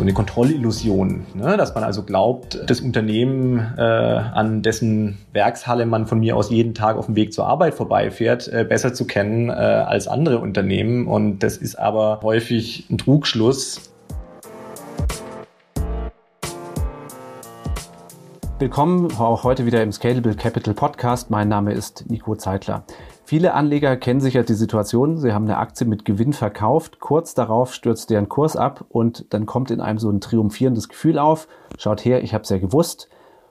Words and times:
so 0.00 0.04
eine 0.04 0.14
Kontrollillusion, 0.14 1.26
ne? 1.34 1.58
dass 1.58 1.74
man 1.74 1.84
also 1.84 2.02
glaubt, 2.02 2.58
das 2.66 2.80
Unternehmen, 2.80 3.58
äh, 3.76 3.82
an 3.82 4.62
dessen 4.62 5.18
Werkshalle 5.34 5.84
man 5.84 6.06
von 6.06 6.20
mir 6.20 6.38
aus 6.38 6.48
jeden 6.48 6.72
Tag 6.72 6.96
auf 6.96 7.04
dem 7.04 7.16
Weg 7.16 7.34
zur 7.34 7.46
Arbeit 7.46 7.74
vorbeifährt, 7.74 8.48
äh, 8.48 8.64
besser 8.64 8.94
zu 8.94 9.06
kennen 9.06 9.50
äh, 9.50 9.52
als 9.52 10.08
andere 10.08 10.38
Unternehmen. 10.38 11.06
Und 11.06 11.40
das 11.40 11.58
ist 11.58 11.74
aber 11.74 12.20
häufig 12.22 12.86
ein 12.88 12.96
Trugschluss. 12.96 13.92
Willkommen 18.58 19.12
auch 19.18 19.44
heute 19.44 19.66
wieder 19.66 19.82
im 19.82 19.92
Scalable 19.92 20.34
Capital 20.34 20.72
Podcast. 20.72 21.28
Mein 21.28 21.48
Name 21.48 21.74
ist 21.74 22.08
Nico 22.08 22.36
Zeitler. 22.36 22.84
Viele 23.30 23.54
Anleger 23.54 23.96
kennen 23.96 24.18
sicher 24.18 24.42
die 24.42 24.54
Situation, 24.54 25.16
sie 25.16 25.32
haben 25.32 25.44
eine 25.44 25.58
Aktie 25.58 25.86
mit 25.86 26.04
Gewinn 26.04 26.32
verkauft, 26.32 26.98
kurz 26.98 27.32
darauf 27.32 27.72
stürzt 27.72 28.10
deren 28.10 28.28
Kurs 28.28 28.56
ab 28.56 28.84
und 28.88 29.32
dann 29.32 29.46
kommt 29.46 29.70
in 29.70 29.80
einem 29.80 30.00
so 30.00 30.10
ein 30.10 30.20
triumphierendes 30.20 30.88
Gefühl 30.88 31.16
auf, 31.16 31.46
schaut 31.78 32.04
her, 32.04 32.24
ich 32.24 32.34
habe 32.34 32.42
es 32.42 32.50
ja 32.50 32.58
gewusst. 32.58 33.08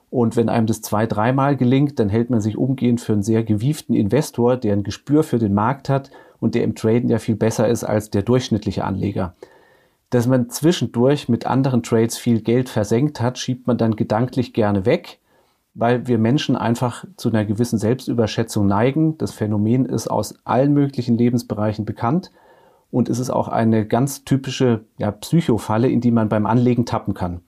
Und 0.10 0.36
wenn 0.36 0.50
einem 0.50 0.68
das 0.68 0.82
zwei, 0.82 1.06
dreimal 1.06 1.56
gelingt, 1.56 1.98
dann 1.98 2.10
hält 2.10 2.30
man 2.30 2.42
sich 2.42 2.58
umgehend 2.58 3.00
für 3.00 3.14
einen 3.14 3.24
sehr 3.24 3.46
gewieften 3.46 3.96
Investor, 3.96 4.58
der 4.58 4.74
ein 4.74 4.84
Gespür 4.84 5.24
für 5.24 5.40
den 5.40 5.54
Markt 5.54 5.88
hat 5.88 6.12
und 6.42 6.56
der 6.56 6.66
im 6.66 6.76
Traden 6.76 7.08
ja 7.08 7.18
viel 7.18 7.38
besser 7.38 7.70
ist 7.70 7.86
als 7.86 8.10
der 8.10 8.24
durchschnittliche 8.24 8.84
Anleger. 8.84 9.34
Dass 10.10 10.28
man 10.28 10.50
zwischendurch 10.50 11.30
mit 11.30 11.46
anderen 11.46 11.84
Trades 11.84 12.18
viel 12.18 12.42
Geld 12.42 12.68
versenkt 12.68 13.22
hat, 13.22 13.38
schiebt 13.38 13.66
man 13.66 13.78
dann 13.78 13.96
gedanklich 13.96 14.52
gerne 14.52 14.86
weg, 14.86 15.20
weil 15.80 16.08
wir 16.08 16.18
Menschen 16.18 16.56
einfach 16.56 17.06
zu 17.16 17.30
einer 17.30 17.46
gewissen 17.46 17.80
Selbstüberschätzung 17.80 18.68
neigen. 18.68 19.18
Das 19.18 19.32
Phänomen 19.32 19.86
ist 19.86 20.10
aus 20.10 20.36
allen 20.44 20.74
möglichen 20.74 21.18
Lebensbereichen 21.18 21.86
bekannt 21.86 22.32
und 22.92 23.10
es 23.10 23.20
ist 23.20 23.30
auch 23.30 23.48
eine 23.48 23.86
ganz 23.86 24.26
typische 24.26 24.86
ja, 24.98 25.12
Psychofalle, 25.12 25.90
in 25.90 26.02
die 26.02 26.12
man 26.12 26.30
beim 26.30 26.46
Anlegen 26.46 26.86
tappen 26.86 27.14
kann. 27.14 27.42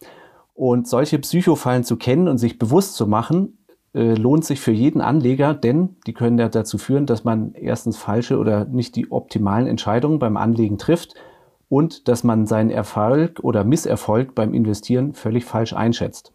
Und 0.54 0.88
solche 0.88 1.20
Psychofallen 1.20 1.84
zu 1.84 1.98
kennen 1.98 2.28
und 2.28 2.38
sich 2.38 2.60
bewusst 2.60 2.96
zu 2.96 3.08
machen, 3.08 3.58
äh, 3.94 4.14
lohnt 4.14 4.46
sich 4.46 4.62
für 4.62 4.72
jeden 4.72 5.02
Anleger, 5.02 5.54
denn 5.54 5.96
die 6.08 6.14
können 6.14 6.38
ja 6.38 6.48
dazu 6.48 6.78
führen, 6.78 7.06
dass 7.06 7.24
man 7.24 7.54
erstens 7.54 7.98
falsche 7.98 8.38
oder 8.38 8.66
nicht 8.66 8.96
die 8.96 9.12
optimalen 9.12 9.68
Entscheidungen 9.68 10.20
beim 10.20 10.38
Anlegen 10.38 10.78
trifft 10.78 11.16
und 11.68 12.08
dass 12.08 12.24
man 12.24 12.46
seinen 12.46 12.70
Erfolg 12.70 13.40
oder 13.42 13.64
Misserfolg 13.64 14.36
beim 14.36 14.54
Investieren 14.54 15.14
völlig 15.14 15.46
falsch 15.46 15.74
einschätzt. 15.74 16.32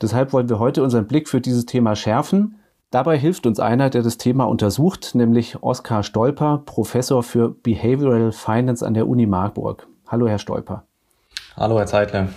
Deshalb 0.00 0.32
wollen 0.32 0.48
wir 0.48 0.58
heute 0.58 0.82
unseren 0.82 1.06
Blick 1.06 1.28
für 1.28 1.40
dieses 1.40 1.66
Thema 1.66 1.94
schärfen. 1.94 2.56
Dabei 2.90 3.18
hilft 3.18 3.46
uns 3.46 3.60
einer, 3.60 3.90
der 3.90 4.02
das 4.02 4.18
Thema 4.18 4.44
untersucht, 4.44 5.14
nämlich 5.14 5.62
Oskar 5.62 6.02
Stolper, 6.02 6.62
Professor 6.64 7.22
für 7.22 7.50
Behavioral 7.50 8.32
Finance 8.32 8.84
an 8.84 8.94
der 8.94 9.06
Uni 9.06 9.26
Marburg. 9.26 9.86
Hallo, 10.08 10.26
Herr 10.26 10.38
Stolper. 10.38 10.84
Hallo, 11.56 11.78
Herr 11.78 11.86
Zeitler. 11.86 12.28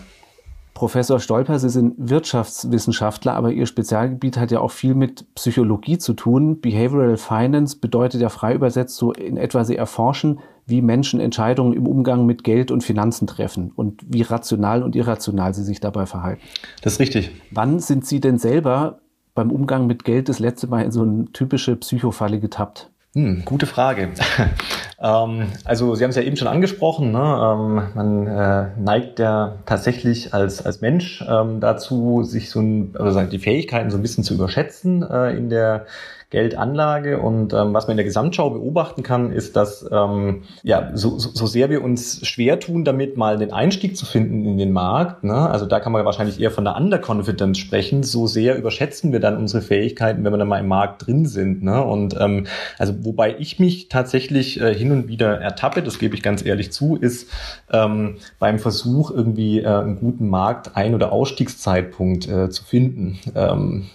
Professor 0.74 1.20
Stolper, 1.20 1.60
Sie 1.60 1.70
sind 1.70 1.94
Wirtschaftswissenschaftler, 1.98 3.34
aber 3.34 3.52
Ihr 3.52 3.68
Spezialgebiet 3.68 4.38
hat 4.38 4.52
ja 4.52 4.60
auch 4.60 4.72
viel 4.72 4.96
mit 4.96 5.34
Psychologie 5.36 6.00
zu 6.00 6.14
tun. 6.14 6.62
Behavioral 6.62 7.18
Finance 7.18 7.78
bedeutet 7.78 8.22
ja 8.22 8.30
frei 8.30 8.56
übersetzt 8.56 8.96
so 8.96 9.12
in 9.12 9.38
etwa, 9.38 9.64
Sie 9.66 9.76
erforschen, 9.76 10.40
wie 10.66 10.82
Menschen 10.82 11.20
Entscheidungen 11.20 11.74
im 11.74 11.88
Umgang 11.88 12.26
mit 12.26 12.44
Geld 12.44 12.72
und 12.72 12.84
Finanzen 12.84 13.28
treffen 13.28 13.72
und 13.76 14.02
wie 14.08 14.22
rational 14.22 14.82
und 14.82 14.96
irrational 14.96 15.54
sie 15.54 15.64
sich 15.64 15.80
dabei 15.80 16.06
verhalten. 16.06 16.42
Das 16.82 16.94
ist 16.94 17.00
richtig. 17.00 17.32
Wann 17.52 17.80
sind 17.80 18.06
Sie 18.06 18.20
denn 18.20 18.38
selber 18.38 19.00
beim 19.36 19.52
Umgang 19.52 19.88
mit 19.88 20.06
Geld 20.06 20.30
das 20.30 20.40
letzte 20.40 20.68
Mal 20.68 20.84
in 20.84 20.92
so 20.92 21.02
eine 21.02 21.26
typische 21.34 21.76
Psychofalle 21.76 22.40
getappt? 22.40 22.90
Hm, 23.14 23.44
gute 23.46 23.66
Frage. 23.66 24.10
Ähm, 25.04 25.50
also 25.66 25.96
Sie 25.96 26.04
haben 26.04 26.12
es 26.12 26.16
ja 26.16 26.22
eben 26.22 26.38
schon 26.38 26.48
angesprochen, 26.48 27.12
ne? 27.12 27.20
ähm, 27.20 27.84
man 27.94 28.28
äh, 28.28 28.68
neigt 28.80 29.20
ja 29.20 29.56
tatsächlich 29.66 30.34
als, 30.34 30.66
als 30.66 30.80
Mensch 30.80 31.24
ähm, 31.28 31.60
dazu, 31.60 32.24
sich 32.24 32.50
so 32.50 32.62
ein, 32.62 32.96
also 32.98 33.22
die 33.24 33.40
Fähigkeiten 33.40 33.92
so 33.92 33.98
ein 33.98 34.02
bisschen 34.02 34.24
zu 34.24 34.34
überschätzen 34.34 35.04
äh, 35.04 35.36
in 35.36 35.50
der 35.50 35.86
Geldanlage. 36.34 37.20
Und 37.20 37.54
ähm, 37.54 37.74
was 37.74 37.86
man 37.86 37.92
in 37.92 37.98
der 37.98 38.06
Gesamtschau 38.06 38.50
beobachten 38.50 39.04
kann, 39.04 39.32
ist, 39.32 39.56
dass 39.56 39.88
ähm, 39.92 40.42
ja, 40.64 40.90
so, 40.96 41.20
so, 41.20 41.46
sehr 41.46 41.70
wir 41.70 41.84
uns 41.84 42.26
schwer 42.26 42.60
tun, 42.60 42.84
damit 42.84 43.18
mal 43.18 43.38
den 43.38 43.54
Einstieg 43.54 43.96
zu 43.96 44.08
finden 44.08 44.44
in 44.44 44.58
den 44.58 44.72
Markt, 44.72 45.24
ne? 45.24 45.36
also 45.36 45.68
da 45.68 45.80
kann 45.80 45.92
man 45.92 46.04
wahrscheinlich 46.06 46.42
eher 46.42 46.50
von 46.50 46.64
der 46.64 46.76
Underconfidence 46.76 47.60
sprechen, 47.60 48.02
so 48.02 48.26
sehr 48.26 48.58
überschätzen 48.58 49.12
wir 49.12 49.20
dann 49.20 49.38
unsere 49.38 49.62
Fähigkeiten, 49.62 50.24
wenn 50.24 50.34
wir 50.34 50.40
dann 50.40 50.48
mal 50.48 50.60
im 50.60 50.68
Markt 50.68 51.06
drin 51.06 51.28
sind. 51.28 51.62
Ne? 51.62 51.84
Und 51.84 52.16
ähm, 52.20 52.48
also 52.80 52.94
wobei 53.06 53.36
ich 53.38 53.60
mich 53.60 53.90
tatsächlich 53.90 54.60
äh, 54.60 54.74
hin 54.74 54.92
und 54.94 55.08
wieder 55.08 55.40
ertappe, 55.40 55.84
das 55.84 56.00
gebe 56.00 56.16
ich 56.16 56.24
ganz 56.24 56.46
ehrlich 56.46 56.72
zu, 56.72 56.96
ist 56.96 57.30
ähm, 57.72 58.18
beim 58.40 58.60
Versuch, 58.60 59.12
irgendwie 59.12 59.60
äh, 59.60 59.68
einen 59.68 60.00
guten 60.00 60.30
Markt 60.30 60.76
Ein- 60.76 60.96
oder 60.96 61.12
Ausstiegszeitpunkt 61.12 62.28
äh, 62.28 62.50
zu 62.50 62.64
finden. 62.64 63.20
Ähm, 63.36 63.90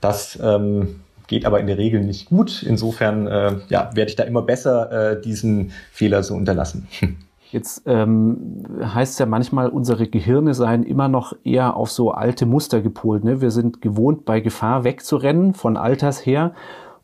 das 0.00 0.38
ähm, 0.42 1.00
geht 1.26 1.44
aber 1.44 1.60
in 1.60 1.66
der 1.66 1.78
Regel 1.78 2.02
nicht 2.02 2.26
gut. 2.26 2.62
Insofern 2.62 3.26
äh, 3.26 3.56
ja, 3.68 3.90
werde 3.94 4.10
ich 4.10 4.16
da 4.16 4.24
immer 4.24 4.42
besser 4.42 5.12
äh, 5.12 5.20
diesen 5.20 5.72
Fehler 5.90 6.22
so 6.22 6.34
unterlassen. 6.34 6.88
Jetzt 7.52 7.82
ähm, 7.86 8.64
heißt 8.82 9.12
es 9.14 9.18
ja 9.18 9.26
manchmal, 9.26 9.68
unsere 9.68 10.08
Gehirne 10.08 10.52
seien 10.52 10.82
immer 10.82 11.08
noch 11.08 11.32
eher 11.44 11.76
auf 11.76 11.90
so 11.90 12.10
alte 12.10 12.44
Muster 12.44 12.80
gepolt. 12.80 13.22
Ne? 13.22 13.40
Wir 13.40 13.52
sind 13.52 13.80
gewohnt, 13.80 14.24
bei 14.24 14.40
Gefahr 14.40 14.82
wegzurennen, 14.82 15.54
von 15.54 15.76
Alters 15.76 16.26
her. 16.26 16.52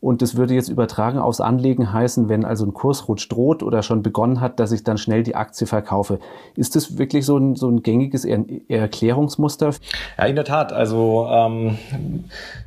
Und 0.03 0.21
das 0.21 0.35
würde 0.35 0.53
jetzt 0.53 0.67
übertragen 0.67 1.17
aufs 1.17 1.39
Anlegen 1.39 1.93
heißen, 1.93 2.27
wenn 2.27 2.43
also 2.43 2.65
ein 2.65 2.73
Kursrutsch 2.73 3.31
droht 3.31 3.63
oder 3.63 3.83
schon 3.83 4.03
begonnen 4.03 4.41
hat, 4.41 4.59
dass 4.59 4.73
ich 4.73 4.83
dann 4.83 4.97
schnell 4.97 5.23
die 5.23 5.33
Aktie 5.33 5.65
verkaufe. 5.65 6.19
Ist 6.57 6.75
das 6.75 6.97
wirklich 6.97 7.25
so 7.25 7.37
ein, 7.37 7.55
so 7.55 7.69
ein 7.69 7.83
gängiges 7.83 8.25
er 8.25 8.43
Erklärungsmuster? 8.67 9.71
Ja, 10.17 10.25
in 10.25 10.35
der 10.35 10.43
Tat. 10.43 10.73
Also 10.73 11.29
ähm, 11.31 11.77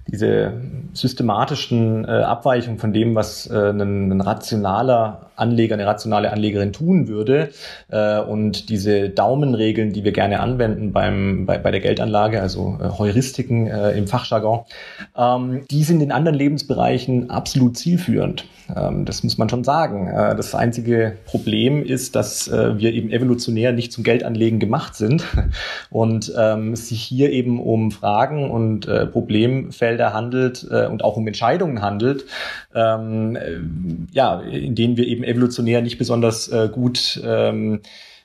diese 0.06 0.54
systematischen 0.94 2.06
äh, 2.06 2.08
Abweichungen 2.08 2.78
von 2.78 2.94
dem, 2.94 3.14
was 3.14 3.46
äh, 3.48 3.68
ein, 3.68 4.12
ein 4.12 4.20
rationaler 4.22 5.26
Anleger, 5.36 5.74
eine 5.74 5.86
rationale 5.86 6.32
Anlegerin 6.32 6.72
tun 6.72 7.08
würde. 7.08 7.50
Äh, 7.88 8.20
und 8.20 8.70
diese 8.70 9.10
Daumenregeln, 9.10 9.92
die 9.92 10.04
wir 10.04 10.12
gerne 10.12 10.40
anwenden 10.40 10.92
beim, 10.92 11.44
bei, 11.46 11.58
bei 11.58 11.70
der 11.70 11.80
Geldanlage, 11.80 12.40
also 12.40 12.78
äh, 12.80 12.88
Heuristiken 12.98 13.66
äh, 13.66 13.92
im 13.92 14.06
Fachjargon, 14.06 14.60
ähm, 15.16 15.64
die 15.70 15.82
sind 15.82 16.00
in 16.00 16.12
anderen 16.12 16.38
Lebensbereichen 16.38 17.25
absolut 17.30 17.76
zielführend. 17.76 18.46
Ähm, 18.74 19.04
das 19.04 19.22
muss 19.22 19.38
man 19.38 19.48
schon 19.48 19.64
sagen. 19.64 20.08
Äh, 20.08 20.34
das 20.34 20.54
einzige 20.54 21.16
Problem 21.26 21.84
ist, 21.84 22.16
dass 22.16 22.48
äh, 22.48 22.78
wir 22.78 22.92
eben 22.92 23.10
evolutionär 23.10 23.72
nicht 23.72 23.92
zum 23.92 24.04
Geldanlegen 24.04 24.58
gemacht 24.58 24.94
sind 24.94 25.24
und 25.90 26.32
ähm, 26.36 26.72
es 26.72 26.88
sich 26.88 27.02
hier 27.02 27.30
eben 27.30 27.60
um 27.60 27.90
Fragen 27.90 28.50
und 28.50 28.88
äh, 28.88 29.06
Problemfelder 29.06 30.12
handelt 30.12 30.64
und 30.64 31.04
auch 31.04 31.16
um 31.16 31.26
Entscheidungen 31.26 31.82
handelt, 31.82 32.24
ähm, 32.74 33.36
äh, 33.36 33.58
ja, 34.12 34.40
in 34.40 34.74
denen 34.74 34.96
wir 34.96 35.06
eben 35.06 35.24
evolutionär 35.24 35.82
nicht 35.82 35.98
besonders 35.98 36.50
gut 36.72 37.20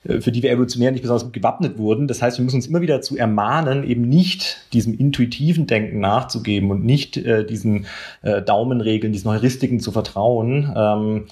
für 0.04 0.32
die 0.32 0.42
wir 0.42 0.52
evolutionär 0.52 0.92
nicht 0.92 1.02
besonders 1.02 1.26
gut 1.26 1.34
gewappnet 1.34 1.78
wurden. 1.78 2.08
Das 2.08 2.22
heißt, 2.22 2.38
wir 2.38 2.44
müssen 2.44 2.58
uns 2.58 2.68
immer 2.68 2.82
wieder 2.82 2.96
dazu 2.96 3.18
ermahnen, 3.18 3.84
eben 3.84 4.02
nicht 4.02 4.58
diesem 4.74 4.98
intuitiven 4.98 5.68
Denken 5.68 6.00
nachzugeben 6.00 6.72
und 6.72 6.84
nicht 6.84 7.18
äh, 7.18 7.46
diesen 7.46 7.86
äh, 8.24 8.42
Daumenregeln, 8.42 9.14
diesen 9.14 9.30
Heuristiken 9.30 9.80
zu 9.80 9.92
vertrauen. 9.92 10.74
Ähm, 10.76 11.26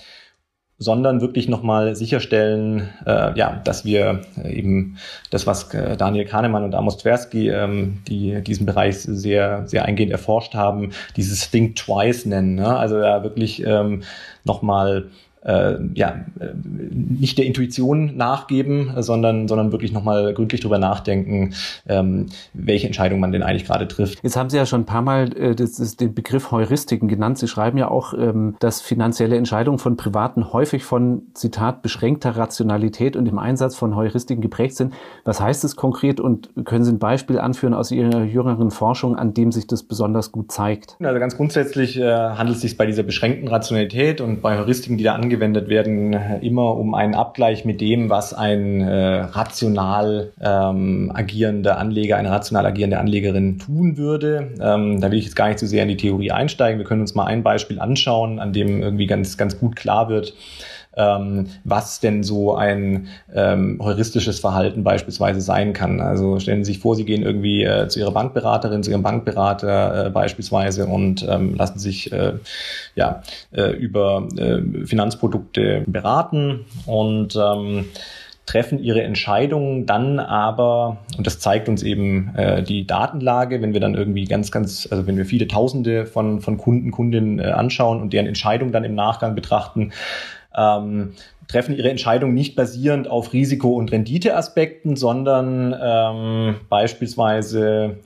sondern 0.79 1.19
wirklich 1.19 1.49
nochmal 1.49 1.95
sicherstellen, 1.95 2.89
äh, 3.05 3.37
ja, 3.37 3.61
dass 3.65 3.83
wir 3.83 4.21
äh, 4.41 4.57
eben 4.57 4.97
das, 5.29 5.45
was 5.45 5.73
äh, 5.73 5.97
Daniel 5.97 6.23
Kahnemann 6.23 6.63
und 6.63 6.73
Amos 6.73 6.97
Tversky, 6.97 7.49
ähm, 7.49 8.01
die 8.07 8.41
diesen 8.41 8.65
Bereich 8.65 8.97
sehr, 8.99 9.67
sehr 9.67 9.83
eingehend 9.83 10.13
erforscht 10.13 10.55
haben, 10.55 10.91
dieses 11.17 11.51
Think 11.51 11.75
Twice 11.75 12.25
nennen. 12.25 12.55
Ne? 12.55 12.77
Also 12.77 12.97
ja 12.97 13.23
wirklich 13.23 13.61
ähm, 13.65 14.03
nochmal 14.45 15.09
äh, 15.41 15.75
ja, 15.93 16.25
äh, 16.39 16.47
nicht 16.63 17.37
der 17.37 17.45
Intuition 17.45 18.17
nachgeben, 18.17 18.91
sondern, 18.97 19.47
sondern 19.47 19.71
wirklich 19.71 19.91
nochmal 19.91 20.33
gründlich 20.33 20.61
drüber 20.61 20.79
nachdenken, 20.79 21.53
ähm, 21.87 22.27
welche 22.53 22.87
Entscheidung 22.87 23.19
man 23.19 23.31
denn 23.31 23.43
eigentlich 23.43 23.65
gerade 23.65 23.87
trifft. 23.87 24.19
Jetzt 24.23 24.35
haben 24.35 24.49
Sie 24.49 24.57
ja 24.57 24.65
schon 24.65 24.81
ein 24.81 24.85
paar 24.85 25.01
Mal 25.01 25.29
äh, 25.37 25.55
das 25.55 25.79
ist 25.79 26.01
den 26.01 26.13
Begriff 26.13 26.51
Heuristiken 26.51 27.07
genannt. 27.07 27.37
Sie 27.37 27.47
schreiben 27.47 27.77
ja 27.77 27.89
auch, 27.89 28.13
ähm, 28.13 28.55
dass 28.59 28.81
finanzielle 28.81 29.37
Entscheidungen 29.37 29.79
von 29.79 29.97
Privaten 29.97 30.53
häufig 30.53 30.83
von, 30.83 31.23
Zitat, 31.33 31.81
beschränkter 31.81 32.31
Rationalität 32.31 33.15
und 33.15 33.25
dem 33.25 33.39
Einsatz 33.39 33.75
von 33.75 33.95
Heuristiken 33.95 34.41
geprägt 34.41 34.75
sind. 34.75 34.93
Was 35.23 35.41
heißt 35.41 35.63
das 35.63 35.75
konkret 35.75 36.19
und 36.19 36.49
können 36.65 36.83
Sie 36.83 36.91
ein 36.91 36.99
Beispiel 36.99 37.39
anführen 37.39 37.73
aus 37.73 37.91
Ihrer 37.91 38.23
jüngeren 38.23 38.71
Forschung, 38.71 39.15
an 39.15 39.33
dem 39.33 39.51
sich 39.51 39.67
das 39.67 39.83
besonders 39.83 40.31
gut 40.31 40.51
zeigt? 40.51 40.97
Also 41.01 41.19
ganz 41.19 41.37
grundsätzlich 41.37 41.97
äh, 41.97 42.03
handelt 42.03 42.57
es 42.57 42.61
sich 42.61 42.77
bei 42.77 42.85
dieser 42.85 43.03
beschränkten 43.03 43.47
Rationalität 43.47 44.21
und 44.21 44.41
bei 44.41 44.57
Heuristiken, 44.57 44.97
die 44.97 45.03
da 45.03 45.15
ange 45.15 45.28
angewendet 45.29 45.69
werden, 45.69 46.13
immer 46.41 46.75
um 46.75 46.95
einen 46.95 47.13
Abgleich 47.13 47.63
mit 47.63 47.81
dem, 47.81 48.09
was 48.09 48.33
ein 48.33 48.81
äh, 48.81 49.19
rational 49.21 50.31
ähm, 50.41 51.11
agierender 51.13 51.77
Anleger, 51.77 52.17
eine 52.17 52.31
rational 52.31 52.65
agierende 52.65 52.97
Anlegerin 52.97 53.59
tun 53.59 53.95
würde. 53.97 54.55
Ähm, 54.59 54.99
da 54.99 55.11
will 55.11 55.19
ich 55.19 55.25
jetzt 55.25 55.35
gar 55.35 55.47
nicht 55.47 55.59
so 55.59 55.67
sehr 55.67 55.83
in 55.83 55.89
die 55.89 55.97
Theorie 55.97 56.31
einsteigen. 56.31 56.79
Wir 56.79 56.85
können 56.85 57.01
uns 57.01 57.13
mal 57.13 57.25
ein 57.25 57.43
Beispiel 57.43 57.79
anschauen, 57.79 58.39
an 58.39 58.53
dem 58.53 58.81
irgendwie 58.81 59.05
ganz, 59.05 59.37
ganz 59.37 59.59
gut 59.59 59.75
klar 59.75 60.09
wird, 60.09 60.33
ähm, 60.95 61.47
was 61.63 61.99
denn 61.99 62.23
so 62.23 62.55
ein 62.55 63.07
ähm, 63.33 63.79
heuristisches 63.81 64.39
Verhalten 64.39 64.83
beispielsweise 64.83 65.41
sein 65.41 65.73
kann. 65.73 66.01
Also 66.01 66.39
stellen 66.39 66.63
Sie 66.63 66.73
sich 66.73 66.81
vor, 66.81 66.95
Sie 66.95 67.05
gehen 67.05 67.23
irgendwie 67.23 67.63
äh, 67.63 67.87
zu 67.87 67.99
Ihrer 67.99 68.11
Bankberaterin, 68.11 68.83
zu 68.83 68.91
Ihrem 68.91 69.03
Bankberater 69.03 70.07
äh, 70.07 70.09
beispielsweise 70.09 70.87
und 70.87 71.25
ähm, 71.27 71.55
lassen 71.55 71.79
sich 71.79 72.11
äh, 72.11 72.33
ja, 72.95 73.21
äh, 73.51 73.71
über 73.71 74.27
äh, 74.37 74.85
Finanzprodukte 74.85 75.83
beraten 75.87 76.65
und 76.85 77.35
ähm, 77.35 77.85
treffen 78.49 78.79
ihre 78.79 79.03
Entscheidungen 79.03 79.85
dann 79.85 80.19
aber, 80.19 80.97
und 81.17 81.27
das 81.27 81.39
zeigt 81.39 81.69
uns 81.69 81.83
eben 81.83 82.33
äh, 82.35 82.63
die 82.63 82.87
Datenlage, 82.87 83.61
wenn 83.61 83.73
wir 83.73 83.79
dann 83.79 83.93
irgendwie 83.93 84.25
ganz, 84.25 84.51
ganz, 84.51 84.87
also 84.89 85.05
wenn 85.05 85.17
wir 85.17 85.25
viele 85.25 85.47
Tausende 85.47 86.07
von, 86.07 86.41
von 86.41 86.57
Kunden, 86.57 86.89
Kundinnen 86.89 87.37
äh, 87.37 87.43
anschauen 87.43 88.01
und 88.01 88.11
deren 88.11 88.25
Entscheidungen 88.25 88.71
dann 88.71 88.83
im 88.83 88.95
Nachgang 88.95 89.35
betrachten, 89.35 89.91
ähm, 90.55 91.13
treffen 91.49 91.75
ihre 91.75 91.89
Entscheidung 91.89 92.33
nicht 92.33 92.55
basierend 92.55 93.09
auf 93.09 93.33
Risiko- 93.33 93.75
und 93.75 93.91
Renditeaspekten, 93.91 94.95
sondern 94.95 95.75
ähm, 95.81 96.55
beispielsweise 96.69 97.97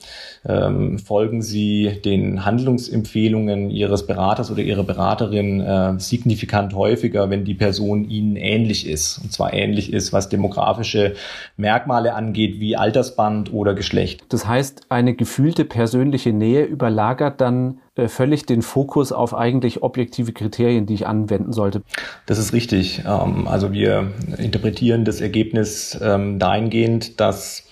ähm, 0.45 0.98
folgen 0.98 1.42
sie 1.42 2.00
den 2.06 2.45
Handlungsempfehlungen 2.45 3.69
ihres 3.69 4.07
Beraters 4.07 4.50
oder 4.50 4.62
ihrer 4.62 4.84
Beraterin 4.84 5.60
äh, 5.60 6.00
signifikant 6.00 6.74
häufiger, 6.74 7.30
wenn 7.30 7.44
die 7.44 7.54
Person 7.54 8.10
ihnen 8.10 8.38
ähnlich 8.38 8.88
ist. 8.88 9.19
Und 9.22 9.34
zwar 9.34 9.54
ähnlich 9.54 9.92
ist, 9.92 10.13
was 10.13 10.30
demografische 10.30 11.16
Merkmale 11.57 12.16
angeht, 12.16 12.62
wie 12.62 12.78
Altersband 12.78 13.51
oder 13.51 13.74
Geschlecht. 13.74 14.24
Das 14.30 14.48
heißt, 14.48 14.86
eine 14.89 15.16
gefühlte 15.16 15.66
persönliche 15.66 16.31
Nähe 16.31 16.63
überlagert 16.63 17.42
dann 17.42 17.80
völlig 17.95 18.45
den 18.45 18.62
Fokus 18.62 19.12
auf 19.12 19.36
eigentlich 19.36 19.84
objektive 19.84 20.34
Kriterien, 20.34 20.86
die 20.86 20.95
ich 20.95 21.07
anwenden 21.07 21.54
sollte. 21.54 21.84
Das 22.25 22.38
ist 22.38 22.54
richtig. 22.54 23.04
Ähm, 23.06 23.48
also 23.48 23.72
wir 23.72 24.12
interpretieren 24.38 25.06
das 25.06 25.22
Ergebnis 25.22 25.98
ähm, 26.01 26.40
dahingehend, 26.40 27.19
dass 27.19 27.63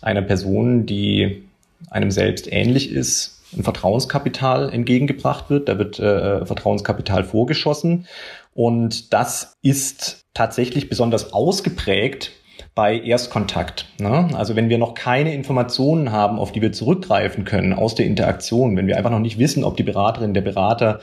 einer 0.00 0.22
Person, 0.22 0.86
die 0.86 1.44
einem 1.90 2.10
selbst 2.10 2.50
ähnlich 2.50 2.90
ist, 2.90 3.40
ein 3.56 3.62
Vertrauenskapital 3.62 4.70
entgegengebracht 4.70 5.50
wird. 5.50 5.68
Da 5.68 5.78
wird 5.78 5.98
äh, 5.98 6.44
Vertrauenskapital 6.44 7.24
vorgeschossen. 7.24 8.06
Und 8.54 9.12
das 9.12 9.54
ist 9.62 10.24
tatsächlich 10.34 10.88
besonders 10.88 11.32
ausgeprägt 11.32 12.32
bei 12.74 12.98
Erstkontakt. 12.98 13.86
Ne? 13.98 14.28
Also 14.34 14.56
wenn 14.56 14.68
wir 14.68 14.78
noch 14.78 14.94
keine 14.94 15.34
Informationen 15.34 16.10
haben, 16.10 16.38
auf 16.38 16.52
die 16.52 16.62
wir 16.62 16.72
zurückgreifen 16.72 17.44
können 17.44 17.72
aus 17.72 17.94
der 17.94 18.06
Interaktion, 18.06 18.76
wenn 18.76 18.86
wir 18.86 18.96
einfach 18.96 19.10
noch 19.10 19.18
nicht 19.18 19.38
wissen, 19.38 19.64
ob 19.64 19.76
die 19.76 19.82
Beraterin, 19.82 20.32
der 20.32 20.40
Berater 20.40 21.00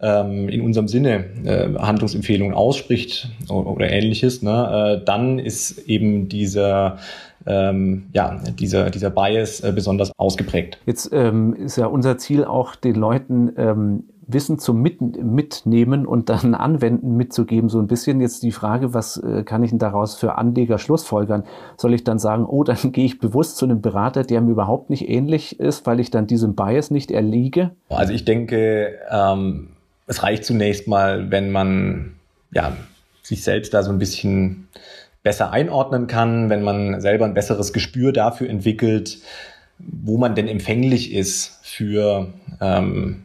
ähm, 0.00 0.48
in 0.48 0.60
unserem 0.60 0.86
Sinne 0.86 1.24
äh, 1.44 1.78
Handlungsempfehlungen 1.78 2.54
ausspricht 2.54 3.30
oder, 3.48 3.70
oder 3.70 3.90
ähnliches, 3.90 4.42
ne? 4.42 4.98
äh, 5.00 5.04
dann 5.04 5.38
ist 5.38 5.78
eben 5.88 6.28
dieser 6.28 6.98
ähm, 7.46 8.08
ja, 8.12 8.42
dieser, 8.58 8.90
dieser 8.90 9.10
Bias 9.10 9.60
äh, 9.60 9.72
besonders 9.74 10.12
ausgeprägt. 10.18 10.78
Jetzt 10.84 11.10
ähm, 11.12 11.54
ist 11.54 11.76
ja 11.76 11.86
unser 11.86 12.18
Ziel 12.18 12.44
auch, 12.44 12.76
den 12.76 12.94
Leuten 12.94 13.52
ähm, 13.56 14.04
Wissen 14.28 14.58
zum 14.58 14.80
Mit 14.82 15.00
Mitnehmen 15.00 16.06
und 16.06 16.28
dann 16.28 16.54
Anwenden 16.54 17.16
mitzugeben, 17.16 17.68
so 17.68 17.80
ein 17.80 17.88
bisschen. 17.88 18.20
Jetzt 18.20 18.42
die 18.42 18.52
Frage, 18.52 18.94
was 18.94 19.16
äh, 19.16 19.42
kann 19.42 19.62
ich 19.62 19.70
denn 19.70 19.78
daraus 19.78 20.14
für 20.14 20.36
Anleger 20.36 20.78
schlussfolgern? 20.78 21.44
Soll 21.76 21.94
ich 21.94 22.04
dann 22.04 22.18
sagen, 22.18 22.44
oh, 22.46 22.62
dann 22.64 22.92
gehe 22.92 23.06
ich 23.06 23.18
bewusst 23.18 23.56
zu 23.56 23.64
einem 23.64 23.80
Berater, 23.80 24.22
der 24.22 24.40
mir 24.40 24.52
überhaupt 24.52 24.90
nicht 24.90 25.08
ähnlich 25.08 25.58
ist, 25.58 25.86
weil 25.86 25.98
ich 25.98 26.10
dann 26.10 26.26
diesem 26.26 26.54
Bias 26.54 26.90
nicht 26.90 27.10
erliege? 27.10 27.70
Also 27.88 28.12
ich 28.12 28.24
denke, 28.24 28.98
ähm, 29.10 29.70
es 30.06 30.22
reicht 30.22 30.44
zunächst 30.44 30.86
mal, 30.86 31.30
wenn 31.30 31.50
man 31.50 32.14
ja, 32.50 32.76
sich 33.22 33.42
selbst 33.42 33.74
da 33.74 33.82
so 33.82 33.90
ein 33.90 33.98
bisschen 33.98 34.68
besser 35.22 35.50
einordnen 35.50 36.06
kann, 36.06 36.48
wenn 36.48 36.62
man 36.62 37.00
selber 37.00 37.24
ein 37.24 37.34
besseres 37.34 37.72
Gespür 37.72 38.12
dafür 38.12 38.48
entwickelt, 38.48 39.18
wo 39.78 40.16
man 40.16 40.34
denn 40.34 40.48
empfänglich 40.48 41.12
ist 41.12 41.60
für 41.62 42.32
ähm, 42.60 43.24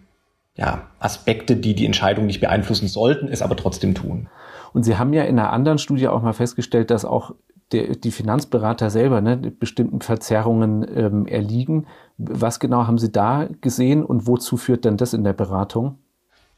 ja, 0.56 0.88
Aspekte, 1.00 1.56
die 1.56 1.74
die 1.74 1.86
Entscheidung 1.86 2.26
nicht 2.26 2.40
beeinflussen 2.40 2.88
sollten, 2.88 3.28
es 3.28 3.42
aber 3.42 3.56
trotzdem 3.56 3.96
tun. 3.96 4.28
Und 4.74 4.84
Sie 4.84 4.98
haben 4.98 5.14
ja 5.14 5.24
in 5.24 5.40
einer 5.40 5.52
anderen 5.52 5.78
Studie 5.78 6.08
auch 6.08 6.22
mal 6.22 6.34
festgestellt, 6.34 6.92
dass 6.92 7.06
auch 7.06 7.34
der, 7.72 7.96
die 7.96 8.12
Finanzberater 8.12 8.90
selber 8.90 9.22
ne, 9.22 9.38
bestimmten 9.38 10.02
Verzerrungen 10.02 10.86
ähm, 10.96 11.26
erliegen. 11.26 11.88
Was 12.18 12.60
genau 12.60 12.88
haben 12.88 12.98
Sie 12.98 13.12
da 13.12 13.48
gesehen 13.62 14.04
und 14.04 14.28
wozu 14.28 14.58
führt 14.58 14.86
denn 14.86 14.98
das 14.98 15.14
in 15.14 15.24
der 15.24 15.34
Beratung? 15.34 15.98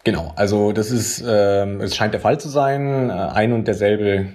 Genau, 0.03 0.33
also 0.35 0.71
das 0.71 0.91
ist, 0.91 1.23
ähm, 1.27 1.81
es 1.81 1.95
scheint 1.95 2.13
der 2.13 2.21
Fall 2.21 2.39
zu 2.39 2.49
sein. 2.49 3.09
Ein 3.09 3.53
und 3.53 3.67
derselbe 3.67 4.27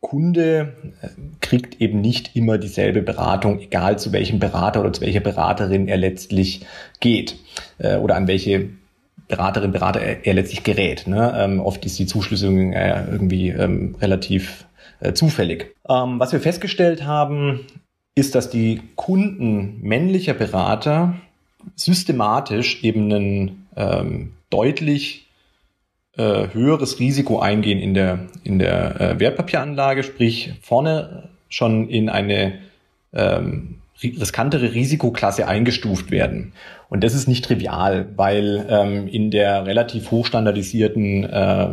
Kunde 0.00 0.74
äh, 1.02 1.08
kriegt 1.40 1.80
eben 1.80 2.00
nicht 2.00 2.36
immer 2.36 2.58
dieselbe 2.58 3.02
Beratung, 3.02 3.58
egal 3.58 3.98
zu 3.98 4.12
welchem 4.12 4.38
Berater 4.38 4.80
oder 4.80 4.92
zu 4.92 5.00
welcher 5.00 5.20
Beraterin 5.20 5.88
er 5.88 5.96
letztlich 5.96 6.64
geht 7.00 7.36
äh, 7.78 7.96
oder 7.96 8.14
an 8.14 8.28
welche 8.28 8.68
Beraterin, 9.28 9.72
Berater 9.72 10.00
er, 10.00 10.26
er 10.26 10.34
letztlich 10.34 10.62
gerät. 10.62 11.06
Ne? 11.06 11.34
Ähm, 11.36 11.60
oft 11.60 11.84
ist 11.84 11.98
die 11.98 12.06
Zuschlüsselung 12.06 12.72
äh, 12.72 13.04
irgendwie 13.10 13.48
ähm, 13.48 13.96
relativ 14.00 14.66
äh, 15.00 15.12
zufällig. 15.12 15.74
Ähm, 15.88 16.18
was 16.18 16.32
wir 16.32 16.40
festgestellt 16.40 17.04
haben, 17.04 17.66
ist, 18.14 18.34
dass 18.34 18.50
die 18.50 18.82
Kunden 18.94 19.80
männlicher 19.82 20.34
Berater 20.34 21.14
systematisch 21.74 22.82
eben 22.82 23.12
einen 23.12 23.66
ähm, 23.76 24.32
deutlich 24.50 25.26
äh, 26.16 26.48
höheres 26.52 26.98
Risiko 26.98 27.40
eingehen 27.40 27.78
in 27.78 27.94
der, 27.94 28.20
in 28.42 28.58
der 28.58 29.00
äh, 29.00 29.20
Wertpapieranlage, 29.20 30.02
sprich 30.02 30.54
vorne 30.62 31.28
schon 31.48 31.88
in 31.88 32.08
eine 32.08 32.58
ähm, 33.12 33.76
riskantere 34.02 34.74
Risikoklasse 34.74 35.48
eingestuft 35.48 36.10
werden. 36.10 36.52
Und 36.88 37.02
das 37.02 37.14
ist 37.14 37.26
nicht 37.26 37.44
trivial, 37.44 38.06
weil 38.16 38.66
ähm, 38.68 39.08
in 39.08 39.30
der 39.30 39.66
relativ 39.66 40.10
hochstandardisierten 40.10 41.24
äh, 41.24 41.68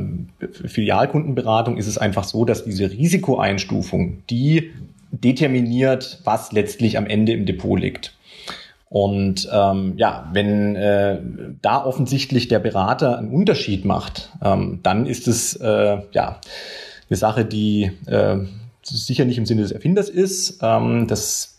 Filialkundenberatung 0.68 1.78
ist 1.78 1.88
es 1.88 1.98
einfach 1.98 2.24
so, 2.24 2.46
dass 2.46 2.64
diese 2.64 2.90
Risikoeinstufung, 2.90 4.24
die 4.30 4.72
determiniert, 5.12 6.20
was 6.24 6.52
letztlich 6.52 6.98
am 6.98 7.06
Ende 7.06 7.34
im 7.34 7.46
Depot 7.46 7.80
liegt. 7.80 8.16
Und 8.90 9.50
ähm, 9.52 9.94
ja, 9.98 10.30
wenn 10.34 10.76
äh, 10.76 11.20
da 11.62 11.84
offensichtlich 11.84 12.48
der 12.48 12.60
Berater 12.60 13.18
einen 13.18 13.32
Unterschied 13.32 13.86
macht, 13.86 14.32
ähm, 14.44 14.80
dann 14.84 15.06
ist 15.08 15.28
es 15.28 15.56
äh, 15.56 15.98
ja 16.12 16.40
eine 17.10 17.18
Sache, 17.18 17.44
die 17.44 17.92
äh, 18.06 18.38
sicher 18.84 19.26
nicht 19.26 19.38
im 19.38 19.46
Sinne 19.46 19.64
des 19.64 19.72
Erfinders 19.72 20.10
ist. 20.10 20.60
Ähm, 20.62 21.08
das 21.08 21.53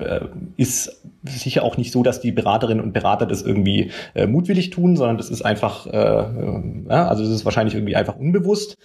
äh, 0.00 0.20
ist 0.56 1.02
sicher 1.24 1.62
auch 1.62 1.76
nicht 1.76 1.92
so, 1.92 2.02
dass 2.02 2.20
die 2.20 2.32
Beraterinnen 2.32 2.82
und 2.82 2.92
Berater 2.92 3.26
das 3.26 3.42
irgendwie 3.42 3.90
äh, 4.14 4.26
mutwillig 4.26 4.70
tun, 4.70 4.96
sondern 4.96 5.16
das 5.16 5.30
ist 5.30 5.42
einfach, 5.42 5.86
äh, 5.86 5.96
äh, 5.96 6.62
ja, 6.88 7.08
also 7.08 7.22
das 7.22 7.32
ist 7.32 7.44
wahrscheinlich 7.44 7.74
irgendwie 7.74 7.96
einfach 7.96 8.16
unbewusst. 8.16 8.76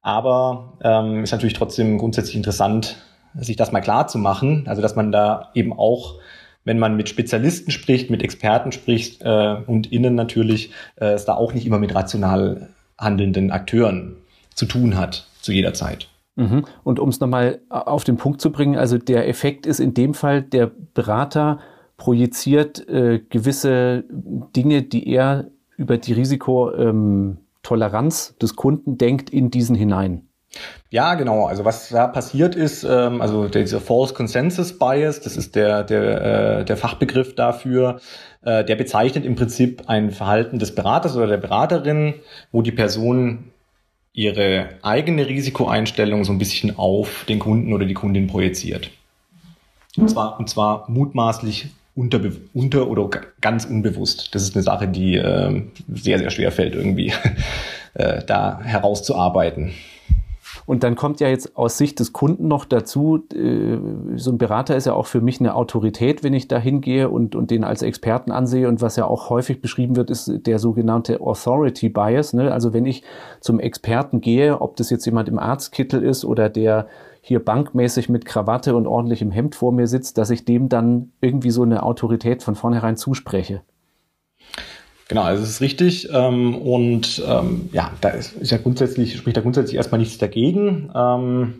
Aber 0.00 0.78
ähm, 0.82 1.22
ist 1.22 1.32
natürlich 1.32 1.54
trotzdem 1.54 1.98
grundsätzlich 1.98 2.34
interessant, 2.34 2.96
sich 3.34 3.56
das 3.56 3.70
mal 3.72 3.80
klar 3.80 4.08
zu 4.08 4.18
machen. 4.18 4.64
Also 4.66 4.82
dass 4.82 4.96
man 4.96 5.12
da 5.12 5.50
eben 5.54 5.72
auch 5.72 6.16
wenn 6.64 6.78
man 6.78 6.96
mit 6.96 7.08
Spezialisten 7.08 7.70
spricht, 7.70 8.10
mit 8.10 8.22
Experten 8.22 8.72
spricht 8.72 9.22
äh, 9.22 9.56
und 9.66 9.90
innen 9.90 10.14
natürlich, 10.14 10.70
äh, 10.96 11.06
es 11.06 11.24
da 11.24 11.34
auch 11.34 11.54
nicht 11.54 11.66
immer 11.66 11.78
mit 11.78 11.94
rational 11.94 12.68
handelnden 12.98 13.50
Akteuren 13.50 14.16
zu 14.54 14.66
tun 14.66 14.96
hat, 14.96 15.26
zu 15.40 15.52
jeder 15.52 15.74
Zeit. 15.74 16.08
Mhm. 16.36 16.64
Und 16.82 16.98
um 16.98 17.10
es 17.10 17.20
nochmal 17.20 17.60
auf 17.68 18.04
den 18.04 18.16
Punkt 18.16 18.40
zu 18.40 18.50
bringen, 18.52 18.76
also 18.76 18.96
der 18.98 19.28
Effekt 19.28 19.66
ist 19.66 19.80
in 19.80 19.94
dem 19.94 20.14
Fall, 20.14 20.42
der 20.42 20.70
Berater 20.94 21.58
projiziert 21.96 22.86
äh, 22.88 23.20
gewisse 23.28 24.04
Dinge, 24.10 24.82
die 24.82 25.08
er 25.08 25.48
über 25.76 25.98
die 25.98 26.12
Risikotoleranz 26.12 28.30
ähm, 28.30 28.38
des 28.40 28.56
Kunden 28.56 28.98
denkt, 28.98 29.30
in 29.30 29.50
diesen 29.50 29.76
hinein. 29.76 30.28
Ja, 30.90 31.14
genau. 31.14 31.46
Also 31.46 31.64
was 31.64 31.88
da 31.88 32.06
passiert 32.06 32.54
ist, 32.54 32.84
ähm, 32.84 33.22
also 33.22 33.48
dieser 33.48 33.80
False 33.80 34.12
Consensus 34.12 34.78
Bias, 34.78 35.20
das 35.20 35.36
ist 35.36 35.56
der, 35.56 35.84
der, 35.84 36.60
äh, 36.60 36.64
der 36.64 36.76
Fachbegriff 36.76 37.34
dafür, 37.34 38.00
äh, 38.42 38.64
der 38.64 38.76
bezeichnet 38.76 39.24
im 39.24 39.34
Prinzip 39.34 39.84
ein 39.86 40.10
Verhalten 40.10 40.58
des 40.58 40.74
Beraters 40.74 41.16
oder 41.16 41.26
der 41.26 41.38
Beraterin, 41.38 42.14
wo 42.50 42.60
die 42.60 42.72
Person 42.72 43.51
ihre 44.14 44.70
eigene 44.82 45.26
Risikoeinstellung 45.26 46.24
so 46.24 46.32
ein 46.32 46.38
bisschen 46.38 46.76
auf 46.78 47.24
den 47.28 47.38
Kunden 47.38 47.72
oder 47.72 47.86
die 47.86 47.94
Kundin 47.94 48.26
projiziert. 48.26 48.90
Und 49.96 50.08
zwar, 50.08 50.38
und 50.38 50.48
zwar 50.48 50.90
mutmaßlich 50.90 51.68
unter, 51.94 52.20
unter 52.54 52.88
oder 52.88 53.08
ganz 53.40 53.64
unbewusst. 53.64 54.34
Das 54.34 54.42
ist 54.42 54.54
eine 54.54 54.62
Sache, 54.62 54.88
die 54.88 55.16
äh, 55.16 55.62
sehr, 55.92 56.18
sehr 56.18 56.30
schwer 56.30 56.52
fällt, 56.52 56.74
irgendwie 56.74 57.12
äh, 57.94 58.22
da 58.24 58.60
herauszuarbeiten. 58.62 59.72
Und 60.66 60.82
dann 60.82 60.94
kommt 60.94 61.20
ja 61.20 61.28
jetzt 61.28 61.56
aus 61.56 61.78
Sicht 61.78 62.00
des 62.00 62.12
Kunden 62.12 62.48
noch 62.48 62.64
dazu, 62.64 63.24
äh, 63.34 63.78
so 64.16 64.30
ein 64.30 64.38
Berater 64.38 64.76
ist 64.76 64.86
ja 64.86 64.94
auch 64.94 65.06
für 65.06 65.20
mich 65.20 65.40
eine 65.40 65.54
Autorität, 65.54 66.22
wenn 66.22 66.34
ich 66.34 66.48
da 66.48 66.58
hingehe 66.58 67.08
und, 67.08 67.34
und 67.34 67.50
den 67.50 67.64
als 67.64 67.82
Experten 67.82 68.30
ansehe. 68.30 68.68
Und 68.68 68.80
was 68.80 68.96
ja 68.96 69.06
auch 69.06 69.30
häufig 69.30 69.60
beschrieben 69.60 69.96
wird, 69.96 70.10
ist 70.10 70.30
der 70.46 70.58
sogenannte 70.58 71.20
Authority 71.20 71.88
Bias. 71.88 72.32
Ne? 72.32 72.52
Also 72.52 72.72
wenn 72.72 72.86
ich 72.86 73.02
zum 73.40 73.60
Experten 73.60 74.20
gehe, 74.20 74.60
ob 74.60 74.76
das 74.76 74.90
jetzt 74.90 75.06
jemand 75.06 75.28
im 75.28 75.38
Arztkittel 75.38 76.02
ist 76.02 76.24
oder 76.24 76.48
der 76.48 76.86
hier 77.24 77.42
bankmäßig 77.42 78.08
mit 78.08 78.24
Krawatte 78.24 78.74
und 78.74 78.88
ordentlichem 78.88 79.30
Hemd 79.30 79.54
vor 79.54 79.72
mir 79.72 79.86
sitzt, 79.86 80.18
dass 80.18 80.30
ich 80.30 80.44
dem 80.44 80.68
dann 80.68 81.12
irgendwie 81.20 81.50
so 81.50 81.62
eine 81.62 81.84
Autorität 81.84 82.42
von 82.42 82.56
vornherein 82.56 82.96
zuspreche. 82.96 83.62
Genau, 85.12 85.24
also 85.24 85.42
es 85.42 85.50
ist 85.50 85.60
richtig. 85.60 86.08
Ähm, 86.10 86.54
und 86.54 87.22
ähm, 87.28 87.68
ja, 87.70 87.90
da 88.00 88.08
ist, 88.08 88.32
ist 88.32 88.50
ja 88.50 88.56
grundsätzlich, 88.56 89.14
spricht 89.14 89.36
da 89.36 89.42
grundsätzlich 89.42 89.76
erstmal 89.76 89.98
nichts 89.98 90.16
dagegen. 90.16 90.90
Ähm, 90.94 91.56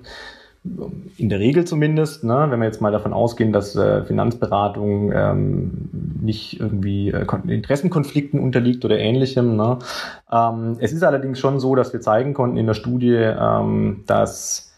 in 1.18 1.28
der 1.28 1.38
Regel 1.38 1.66
zumindest, 1.66 2.24
ne, 2.24 2.46
wenn 2.48 2.60
wir 2.60 2.64
jetzt 2.64 2.80
mal 2.80 2.92
davon 2.92 3.12
ausgehen, 3.12 3.52
dass 3.52 3.76
äh, 3.76 4.04
Finanzberatung 4.04 5.12
ähm, 5.12 5.90
nicht 6.22 6.60
irgendwie 6.60 7.10
äh, 7.10 7.26
Interessenkonflikten 7.46 8.40
unterliegt 8.40 8.86
oder 8.86 8.98
ähnlichem. 8.98 9.54
Ne. 9.54 9.80
Ähm, 10.32 10.78
es 10.80 10.94
ist 10.94 11.02
allerdings 11.02 11.38
schon 11.38 11.60
so, 11.60 11.74
dass 11.74 11.92
wir 11.92 12.00
zeigen 12.00 12.32
konnten 12.32 12.56
in 12.56 12.66
der 12.66 12.72
Studie, 12.72 13.16
ähm, 13.16 14.04
dass 14.06 14.72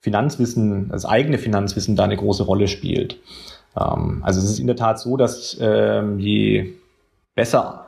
Finanzwissen, 0.00 0.88
das 0.88 1.04
eigene 1.04 1.36
Finanzwissen 1.36 1.94
da 1.94 2.04
eine 2.04 2.16
große 2.16 2.44
Rolle 2.44 2.68
spielt. 2.68 3.18
Ähm, 3.78 4.22
also 4.24 4.40
es 4.40 4.46
ist 4.48 4.60
in 4.60 4.66
der 4.66 4.76
Tat 4.76 4.98
so, 4.98 5.18
dass 5.18 5.58
ähm, 5.60 6.18
je 6.18 6.72
besser 7.34 7.83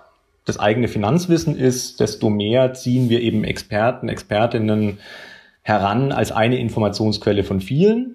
das 0.46 0.58
eigene 0.58 0.88
Finanzwissen 0.88 1.56
ist, 1.56 2.00
desto 2.00 2.30
mehr 2.30 2.72
ziehen 2.72 3.10
wir 3.10 3.20
eben 3.20 3.44
Experten, 3.44 4.08
Expertinnen 4.08 4.98
heran 5.62 6.12
als 6.12 6.32
eine 6.32 6.58
Informationsquelle 6.58 7.44
von 7.44 7.60
vielen. 7.60 8.14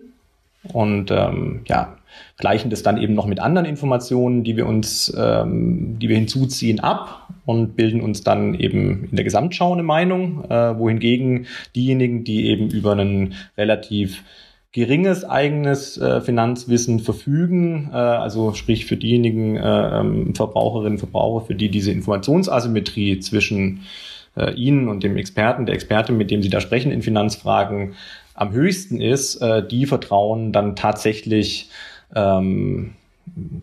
Und 0.71 1.11
ähm, 1.11 1.61
ja, 1.67 1.97
gleichen 2.37 2.69
das 2.69 2.83
dann 2.83 2.97
eben 2.97 3.13
noch 3.13 3.25
mit 3.25 3.39
anderen 3.39 3.67
Informationen, 3.67 4.43
die 4.43 4.55
wir 4.55 4.65
uns, 4.65 5.13
ähm, 5.17 5.97
die 5.99 6.07
wir 6.07 6.15
hinzuziehen, 6.15 6.79
ab 6.79 7.27
und 7.45 7.75
bilden 7.75 7.99
uns 7.99 8.23
dann 8.23 8.53
eben 8.53 9.09
in 9.09 9.15
der 9.15 9.25
Gesamtschau 9.25 9.73
eine 9.73 9.83
Meinung, 9.83 10.45
äh, 10.45 10.77
wohingegen 10.77 11.47
diejenigen, 11.75 12.23
die 12.23 12.47
eben 12.47 12.69
über 12.69 12.93
einen 12.93 13.33
relativ 13.57 14.23
geringes 14.71 15.25
eigenes 15.25 15.97
äh, 15.97 16.21
Finanzwissen 16.21 16.99
verfügen, 16.99 17.89
äh, 17.91 17.95
also 17.95 18.53
sprich 18.53 18.85
für 18.85 18.97
diejenigen 18.97 19.57
äh, 19.57 19.99
ähm, 19.99 20.33
Verbraucherinnen 20.33 20.93
und 20.93 20.99
Verbraucher, 20.99 21.45
für 21.45 21.55
die 21.55 21.69
diese 21.69 21.91
Informationsasymmetrie 21.91 23.19
zwischen 23.19 23.81
äh, 24.37 24.53
Ihnen 24.53 24.87
und 24.87 25.03
dem 25.03 25.17
Experten, 25.17 25.65
der 25.65 25.75
Expertin, 25.75 26.17
mit 26.17 26.31
dem 26.31 26.41
Sie 26.41 26.49
da 26.49 26.61
sprechen 26.61 26.91
in 26.91 27.01
Finanzfragen, 27.01 27.95
am 28.33 28.53
höchsten 28.53 29.01
ist, 29.01 29.41
äh, 29.41 29.65
die 29.65 29.85
vertrauen 29.85 30.53
dann 30.53 30.77
tatsächlich 30.77 31.69
ähm, 32.15 32.93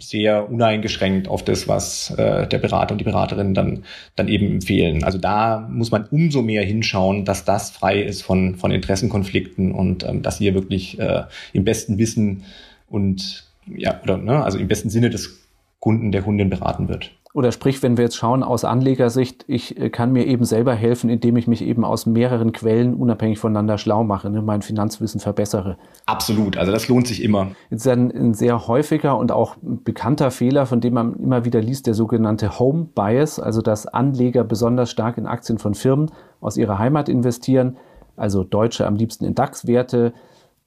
sehr 0.01 0.51
uneingeschränkt 0.51 1.29
auf 1.29 1.45
das, 1.45 1.69
was 1.69 2.11
äh, 2.11 2.47
der 2.47 2.59
Berater 2.59 2.93
und 2.93 2.99
die 2.99 3.05
Beraterin 3.05 3.55
dann, 3.55 3.85
dann 4.17 4.29
eben 4.29 4.51
empfehlen. 4.51 5.05
Also 5.05 5.19
da 5.19 5.69
muss 5.71 5.91
man 5.91 6.07
umso 6.07 6.43
mehr 6.43 6.63
hinschauen, 6.63 7.25
dass 7.25 7.45
das 7.45 7.71
frei 7.71 8.01
ist 8.01 8.23
von, 8.23 8.57
von 8.57 8.71
Interessenkonflikten 8.71 9.73
und 9.73 10.05
ähm, 10.05 10.23
dass 10.23 10.39
hier 10.39 10.55
wirklich 10.55 10.99
äh, 10.99 11.25
im 11.53 11.65
besten 11.65 11.99
Wissen 11.99 12.45
und 12.89 13.45
ja, 13.77 14.01
oder 14.03 14.17
ne, 14.17 14.43
also 14.43 14.59
im 14.59 14.69
besten 14.69 14.91
Sinne 14.91 15.11
des 15.11 15.47
Kunden 15.81 16.13
der 16.13 16.23
Kundin 16.23 16.51
beraten 16.51 16.89
wird. 16.89 17.13
Oder 17.35 17.53
sprich, 17.53 17.83
wenn 17.83 17.97
wir 17.97 18.05
jetzt 18.05 18.17
schauen 18.17 18.43
aus 18.43 18.65
Anlegersicht, 18.65 19.45
ich 19.49 19.79
äh, 19.79 19.91
kann 19.91 20.13
mir 20.13 20.27
eben 20.27 20.45
selber 20.45 20.75
helfen, 20.75 21.11
indem 21.11 21.37
ich 21.37 21.47
mich 21.47 21.63
eben 21.63 21.85
aus 21.85 22.07
mehreren 22.07 22.53
Quellen 22.53 22.95
unabhängig 22.95 23.39
voneinander 23.39 23.77
schlau 23.77 24.03
mache, 24.03 24.31
ne, 24.31 24.41
mein 24.41 24.63
Finanzwissen 24.63 25.21
verbessere. 25.21 25.77
Absolut, 26.07 26.57
also 26.57 26.73
das 26.73 26.89
lohnt 26.89 27.07
sich 27.07 27.23
immer. 27.23 27.49
Jetzt 27.71 27.87
ist 27.87 27.93
ein, 27.93 28.11
ein 28.11 28.35
sehr 28.35 28.67
häufiger 28.67 29.19
und 29.19 29.31
auch 29.31 29.57
bekannter 29.61 30.31
Fehler, 30.31 30.65
von 30.67 30.81
dem 30.81 30.95
man 30.95 31.15
immer 31.17 31.45
wieder 31.45 31.61
liest, 31.61 31.87
der 31.87 31.95
sogenannte 31.95 32.59
Home 32.59 32.89
Bias, 32.95 33.39
also 33.39 33.61
dass 33.61 33.87
Anleger 33.87 34.45
besonders 34.45 34.91
stark 34.91 35.19
in 35.19 35.27
Aktien 35.27 35.59
von 35.59 35.75
Firmen 35.75 36.11
aus 36.41 36.57
ihrer 36.57 36.79
Heimat 36.79 37.09
investieren, 37.09 37.77
also 38.17 38.43
Deutsche 38.43 38.87
am 38.87 38.97
liebsten 38.97 39.27
in 39.27 39.35
DAX-Werte, 39.35 40.13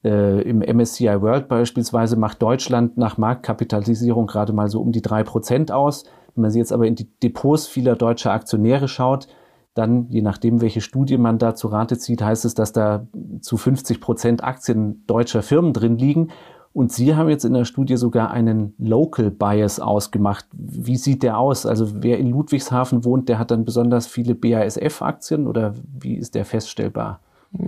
äh, 0.04 0.42
Im 0.42 0.62
MSCI 0.62 1.22
World 1.22 1.46
beispielsweise 1.46 2.16
macht 2.16 2.42
Deutschland 2.42 2.98
nach 2.98 3.18
Marktkapitalisierung 3.18 4.26
gerade 4.26 4.52
mal 4.52 4.68
so 4.68 4.80
um 4.80 4.90
die 4.90 5.02
drei 5.02 5.22
Prozent 5.22 5.70
aus. 5.70 6.04
Wenn 6.34 6.42
man 6.42 6.50
sich 6.50 6.60
jetzt 6.60 6.72
aber 6.72 6.86
in 6.86 6.94
die 6.94 7.08
Depots 7.22 7.66
vieler 7.66 7.96
deutscher 7.96 8.32
Aktionäre 8.32 8.88
schaut, 8.88 9.28
dann, 9.74 10.06
je 10.10 10.22
nachdem, 10.22 10.60
welche 10.60 10.80
Studie 10.80 11.16
man 11.16 11.38
da 11.38 11.54
zu 11.54 11.68
Rate 11.68 11.96
zieht, 11.96 12.22
heißt 12.22 12.44
es, 12.44 12.54
dass 12.54 12.72
da 12.72 13.06
zu 13.40 13.56
50 13.56 14.00
Prozent 14.00 14.44
Aktien 14.44 15.04
deutscher 15.06 15.42
Firmen 15.42 15.72
drin 15.72 15.96
liegen. 15.96 16.28
Und 16.74 16.92
Sie 16.92 17.14
haben 17.14 17.28
jetzt 17.28 17.44
in 17.44 17.52
der 17.54 17.64
Studie 17.64 17.96
sogar 17.96 18.30
einen 18.30 18.74
Local 18.78 19.30
Bias 19.30 19.80
ausgemacht. 19.80 20.46
Wie 20.52 20.96
sieht 20.96 21.22
der 21.22 21.38
aus? 21.38 21.66
Also 21.66 22.02
wer 22.02 22.18
in 22.18 22.30
Ludwigshafen 22.30 23.04
wohnt, 23.04 23.28
der 23.28 23.38
hat 23.38 23.50
dann 23.50 23.64
besonders 23.64 24.06
viele 24.06 24.34
BASF-Aktien 24.34 25.46
oder 25.46 25.74
wie 25.98 26.14
ist 26.14 26.34
der 26.34 26.44
feststellbar? 26.44 27.20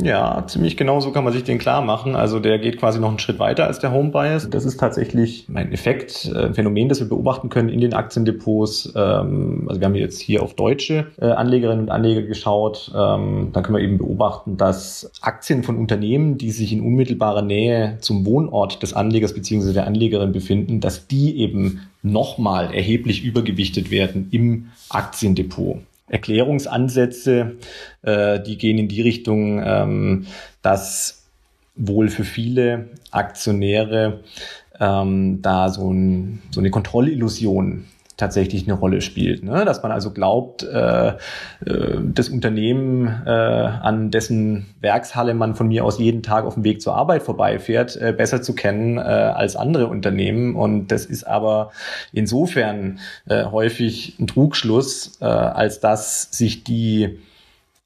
Ja, 0.03 0.45
ziemlich 0.47 0.79
genau 0.79 1.01
so 1.01 1.13
kann 1.13 1.25
man 1.25 1.33
sich 1.35 1.45
den 1.45 1.59
klar 1.59 1.83
machen. 1.83 2.17
Also 2.17 2.41
der 2.41 2.59
geht 2.59 2.79
quasi 2.79 2.99
noch 2.99 3.11
einen 3.11 3.19
Schritt 3.19 3.39
weiter 3.39 3.67
als 3.67 3.81
der 3.81 3.93
Home 3.93 4.11
Bias. 4.11 4.49
Das 4.49 4.65
ist 4.65 4.81
tatsächlich 4.81 5.47
ein 5.55 5.73
Effekt, 5.73 6.31
äh, 6.35 6.47
ein 6.47 6.55
Phänomen, 6.55 6.89
das 6.89 7.01
wir 7.01 7.09
beobachten 7.09 7.51
können 7.51 7.69
in 7.69 7.81
den 7.81 7.93
Aktiendepots. 7.93 8.95
Ähm, 8.97 9.67
also 9.69 9.81
wir 9.81 9.87
haben 9.87 9.95
jetzt 9.95 10.21
hier 10.21 10.43
auf 10.43 10.55
deutsche 10.55 11.09
äh, 11.21 11.27
Anlegerinnen 11.27 11.85
und 11.85 11.91
Anleger 11.91 12.23
geschaut. 12.23 12.93
Ähm, 12.95 13.51
da 13.53 13.61
können 13.61 13.77
wir 13.77 13.85
eben 13.85 13.99
beobachten, 13.99 14.57
dass 14.57 15.11
Aktien 15.21 15.63
von 15.63 15.77
Unternehmen, 15.77 16.39
die 16.39 16.51
sich 16.51 16.73
in 16.73 16.81
unmittelbarer 16.81 17.43
Nähe 17.43 17.99
zum 18.01 18.25
Wohnort 18.25 18.83
des 18.83 18.95
Anlegers 18.95 19.35
bzw. 19.35 19.75
der 19.75 19.87
Anlegerin 19.87 20.33
befinden, 20.33 20.81
dass 20.81 21.09
die 21.09 21.39
eben 21.39 21.83
nochmal 22.03 22.73
erheblich 22.73 23.23
übergewichtet 23.23 23.91
werden 23.91 24.29
im 24.31 24.69
Aktiendepot. 24.89 25.79
Erklärungsansätze, 26.09 27.57
äh, 28.03 28.41
die 28.41 28.59
gehen 28.59 28.79
in 28.79 28.89
die 28.89 29.03
Richtung, 29.03 29.63
ähm, 29.65 30.27
dass 30.63 31.27
wohl 31.77 32.09
für 32.09 32.25
viele 32.25 32.91
Aktionäre 33.11 34.21
ähm, 34.79 35.41
da 35.43 35.71
so, 35.71 35.91
ein, 35.93 36.43
so 36.51 36.61
eine 36.61 36.71
Kontrollillusion 36.71 37.87
tatsächlich 38.17 38.65
eine 38.65 38.75
Rolle 38.75 39.01
spielt. 39.01 39.43
Ne? 39.43 39.65
Dass 39.65 39.83
man 39.83 39.93
also 39.93 40.13
glaubt, 40.13 40.63
äh, 40.63 41.09
äh, 41.09 41.15
das 42.03 42.29
Unternehmen, 42.29 43.07
äh, 43.27 43.31
an 43.31 44.11
dessen 44.11 44.67
Werkshalle 44.81 45.35
man 45.35 45.55
von 45.55 45.69
mir 45.69 45.85
aus 45.85 45.99
jeden 45.99 46.23
Tag 46.23 46.45
auf 46.45 46.55
dem 46.55 46.65
Weg 46.65 46.81
zur 46.81 46.95
Arbeit 46.95 47.23
vorbeifährt, 47.23 47.97
äh, 47.97 48.13
besser 48.13 48.43
zu 48.43 48.55
kennen 48.55 48.99
äh, 48.99 49.01
als 49.01 49.57
andere 49.57 49.89
Unternehmen. 49.89 50.55
Und 50.55 50.89
das 50.89 51.07
ist 51.07 51.25
aber 51.25 51.73
insofern 52.13 53.01
äh, 53.27 53.45
häufig 53.47 54.19
ein 54.21 54.27
Trugschluss, 54.27 55.19
äh, 55.21 55.25
als 55.25 55.81
dass 55.81 56.29
sich 56.31 56.65
die 56.65 57.19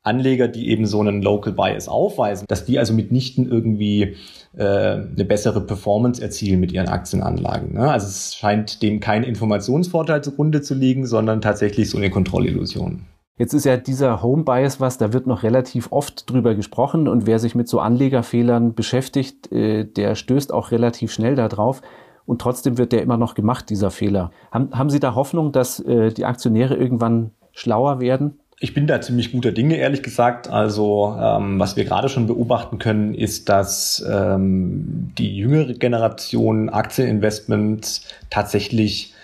Anleger, 0.02 0.48
die 0.48 0.70
eben 0.70 0.86
so 0.86 1.00
einen 1.00 1.22
Local 1.22 1.52
Bias 1.52 1.88
aufweisen, 1.88 2.46
dass 2.48 2.64
die 2.64 2.78
also 2.78 2.94
mitnichten 2.94 3.50
irgendwie 3.50 4.16
äh, 4.58 4.62
eine 4.62 5.24
bessere 5.24 5.60
Performance 5.60 6.20
erzielen 6.20 6.60
mit 6.60 6.72
ihren 6.72 6.88
Aktienanlagen. 6.88 7.74
Ne? 7.74 7.90
Also 7.90 8.06
es 8.06 8.34
scheint 8.34 8.82
dem 8.82 9.00
kein 9.00 9.22
Informationsvorteil 9.22 10.22
zugrunde 10.22 10.62
zu 10.62 10.74
liegen, 10.74 11.06
sondern 11.06 11.40
tatsächlich 11.40 11.88
so 11.90 11.98
eine 11.98 12.10
Kontrollillusion. 12.10 13.06
Jetzt 13.38 13.54
ist 13.54 13.64
ja 13.64 13.76
dieser 13.76 14.20
Home 14.20 14.42
Bias 14.42 14.80
was, 14.80 14.98
da 14.98 15.12
wird 15.12 15.28
noch 15.28 15.44
relativ 15.44 15.92
oft 15.92 16.28
drüber 16.28 16.56
gesprochen 16.56 17.06
und 17.06 17.24
wer 17.26 17.38
sich 17.38 17.54
mit 17.54 17.68
so 17.68 17.78
Anlegerfehlern 17.78 18.74
beschäftigt, 18.74 19.52
äh, 19.52 19.84
der 19.84 20.16
stößt 20.16 20.52
auch 20.52 20.72
relativ 20.72 21.12
schnell 21.12 21.36
darauf. 21.36 21.80
Und 22.26 22.42
trotzdem 22.42 22.76
wird 22.76 22.92
der 22.92 23.02
immer 23.02 23.16
noch 23.16 23.34
gemacht, 23.34 23.70
dieser 23.70 23.90
Fehler. 23.90 24.32
Haben, 24.50 24.76
haben 24.76 24.90
Sie 24.90 25.00
da 25.00 25.14
Hoffnung, 25.14 25.52
dass 25.52 25.80
äh, 25.80 26.12
die 26.12 26.26
Aktionäre 26.26 26.74
irgendwann 26.74 27.30
schlauer 27.52 28.00
werden? 28.00 28.40
Ich 28.60 28.74
bin 28.74 28.88
da 28.88 29.00
ziemlich 29.00 29.30
guter 29.30 29.52
Dinge, 29.52 29.76
ehrlich 29.76 30.02
gesagt. 30.02 30.48
Also 30.48 31.16
ähm, 31.20 31.60
was 31.60 31.76
wir 31.76 31.84
gerade 31.84 32.08
schon 32.08 32.26
beobachten 32.26 32.78
können, 32.78 33.14
ist, 33.14 33.48
dass 33.48 34.04
ähm, 34.10 35.12
die 35.16 35.36
jüngere 35.36 35.74
Generation 35.74 36.68
Aktieninvestments 36.68 38.04
tatsächlich 38.30 39.14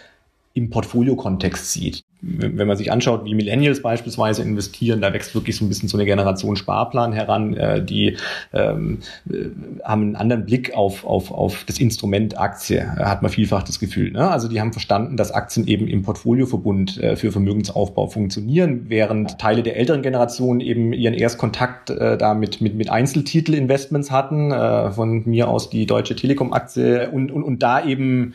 im 0.55 0.71
Portfolio-Kontext 0.71 1.73
sieht 1.73 2.03
wenn 2.26 2.66
man 2.66 2.76
sich 2.76 2.90
anschaut, 2.90 3.25
wie 3.25 3.35
Millennials 3.35 3.83
beispielsweise 3.83 4.43
investieren, 4.43 5.00
da 5.00 5.12
wächst 5.12 5.35
wirklich 5.35 5.57
so 5.57 5.64
ein 5.64 5.69
bisschen 5.69 5.88
so 5.88 5.97
eine 5.97 6.07
Generation 6.07 6.57
Sparplan 6.57 7.12
heran, 7.12 7.54
äh, 7.54 7.85
die 7.85 8.16
ähm, 8.52 8.99
äh, 9.31 9.47
haben 9.85 10.02
einen 10.02 10.16
anderen 10.16 10.47
Blick 10.47 10.75
auf, 10.75 11.04
auf, 11.04 11.31
auf 11.31 11.64
das 11.66 11.78
Instrument 11.78 12.38
Aktie, 12.38 12.78
äh, 12.78 13.04
hat 13.04 13.23
man 13.23 13.31
vielfach 13.31 13.62
das 13.62 13.78
Gefühl. 13.78 14.11
Ne? 14.12 14.28
Also 14.31 14.49
die 14.49 14.61
haben 14.61 14.73
verstanden, 14.73 15.16
dass 15.16 15.33
Aktien 15.33 15.66
eben 15.66 15.87
im 15.87 16.02
Portfolioverbund 16.02 16.99
äh, 17.02 17.16
für 17.16 17.31
Vermögensaufbau 17.31 18.07
funktionieren, 18.07 18.87
während 18.88 19.38
Teile 19.38 19.62
der 19.62 19.76
älteren 19.76 20.02
Generation 20.02 20.61
eben 20.61 20.93
ihren 20.93 21.14
Erstkontakt 21.14 21.90
äh, 21.90 22.16
da 22.16 22.35
mit, 22.35 22.61
mit, 22.61 22.75
mit 22.75 22.90
Einzeltitel-Investments 22.90 24.11
hatten, 24.11 24.50
äh, 24.50 24.90
von 24.93 25.23
mir 25.26 25.49
aus 25.49 25.69
die 25.71 25.87
Deutsche 25.87 26.16
Telekom-Aktie 26.16 27.11
und, 27.11 27.31
und, 27.31 27.43
und 27.43 27.62
da 27.62 27.85
eben 27.85 28.35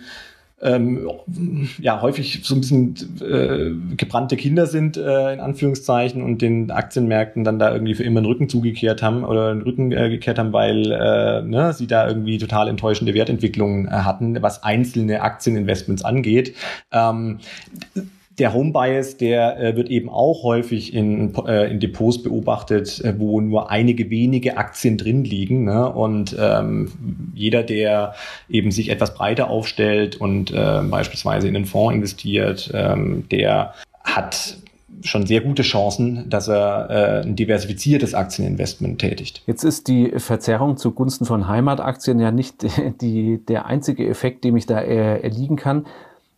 ähm, 0.62 1.10
ja 1.80 2.01
häufig 2.01 2.42
so 2.44 2.56
ein 2.56 2.62
bisschen 2.62 2.96
äh, 3.22 3.96
gebrannte 3.96 4.38
Kinder 4.38 4.66
sind, 4.66 4.98
äh, 4.98 5.34
in 5.34 5.39
Anführungszeichen, 5.39 6.22
und 6.22 6.42
den 6.42 6.72
Aktienmärkten 6.72 7.44
dann 7.44 7.60
da 7.60 7.72
irgendwie 7.72 7.96
für 7.96 8.04
immer 8.04 8.22
den 8.22 8.25
Rücken 8.25 8.50
zugekehrt 8.50 9.01
haben 9.01 9.24
oder 9.24 9.54
den 9.54 9.62
Rücken 9.62 9.92
äh, 9.92 10.10
gekehrt 10.10 10.39
haben, 10.39 10.54
weil 10.54 10.92
äh, 10.92 11.42
ne, 11.42 11.74
sie 11.74 11.88
da 11.88 12.08
irgendwie 12.08 12.38
total 12.38 12.68
enttäuschende 12.68 13.13
Wertentwicklungen 13.13 13.88
äh, 13.88 13.92
hatten, 13.92 14.42
was 14.42 14.63
einzelne 14.63 15.22
Aktieninvestments 15.22 16.04
angeht. 16.04 16.56
Ähm, 16.92 17.39
der 18.39 18.53
Home 18.53 18.72
Bias, 18.72 19.17
der 19.17 19.60
äh, 19.60 19.75
wird 19.75 19.89
eben 19.89 20.10
auch 20.10 20.43
häufig 20.43 20.93
in, 20.93 21.36
äh, 21.46 21.69
in 21.69 21.79
Depots 21.79 22.24
beobachtet, 22.24 23.03
äh, 23.03 23.19
wo 23.19 23.41
nur 23.41 23.69
einige 23.69 24.10
wenige 24.10 24.58
Aktien 24.58 24.98
drin 24.98 25.24
liegen. 25.24 25.65
Ne? 25.65 25.91
Und 25.91 26.36
ähm, 26.39 26.91
jeder, 27.34 27.63
der 27.63 28.15
eben 28.50 28.72
sich 28.72 28.89
etwas 28.89 29.13
breiter 29.13 29.50
aufstellt 29.50 30.15
und 30.15 30.51
äh, 30.51 30.81
beispielsweise 30.84 31.48
in 31.48 31.55
einen 31.55 31.65
Fonds 31.65 31.96
investiert, 31.96 32.72
ähm, 32.74 33.25
der 33.29 33.74
hat 34.03 34.58
schon 35.03 35.25
sehr 35.25 35.41
gute 35.41 35.63
Chancen, 35.63 36.29
dass 36.29 36.48
er 36.48 36.89
äh, 36.89 37.22
ein 37.22 37.36
diversifiziertes 37.36 38.13
Aktieninvestment 38.13 39.00
tätigt. 39.00 39.43
Jetzt 39.48 39.63
ist 39.63 39.88
die 39.88 40.12
Verzerrung 40.17 40.77
zugunsten 40.77 41.25
von 41.25 41.48
Heimataktien 41.48 42.19
ja 42.19 42.31
nicht 42.31 42.65
die, 43.01 43.39
der 43.46 43.65
einzige 43.65 44.08
Effekt, 44.08 44.43
dem 44.43 44.58
ich 44.58 44.65
da 44.65 44.79
äh, 44.79 45.22
erliegen 45.22 45.55
kann. 45.55 45.86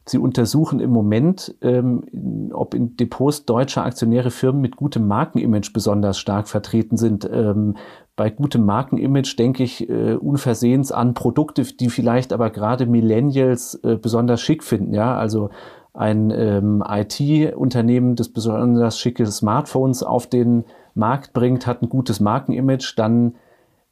Sie 0.05 0.17
untersuchen 0.17 0.79
im 0.79 0.89
Moment, 0.89 1.55
ähm, 1.61 2.49
ob 2.53 2.73
in 2.73 2.97
Depots 2.97 3.45
deutscher 3.45 3.85
Aktionäre 3.85 4.31
Firmen 4.31 4.61
mit 4.61 4.75
gutem 4.75 5.07
Markenimage 5.07 5.71
besonders 5.73 6.17
stark 6.17 6.47
vertreten 6.47 6.97
sind. 6.97 7.29
Ähm, 7.31 7.75
bei 8.15 8.29
gutem 8.29 8.65
Markenimage 8.65 9.35
denke 9.37 9.63
ich 9.63 9.87
äh, 9.89 10.15
unversehens 10.15 10.91
an 10.91 11.13
Produkte, 11.13 11.63
die 11.63 11.89
vielleicht 11.89 12.33
aber 12.33 12.49
gerade 12.49 12.87
Millennials 12.87 13.75
äh, 13.83 13.95
besonders 13.95 14.41
schick 14.41 14.63
finden. 14.63 14.93
Ja, 14.93 15.17
also 15.17 15.49
ein 15.93 16.31
ähm, 16.31 16.83
IT-Unternehmen, 16.87 18.15
das 18.15 18.29
besonders 18.29 18.97
schicke 18.97 19.25
Smartphones 19.25 20.03
auf 20.03 20.25
den 20.25 20.65
Markt 20.95 21.33
bringt, 21.33 21.67
hat 21.67 21.81
ein 21.81 21.89
gutes 21.89 22.19
Markenimage, 22.19 22.93
dann 22.95 23.35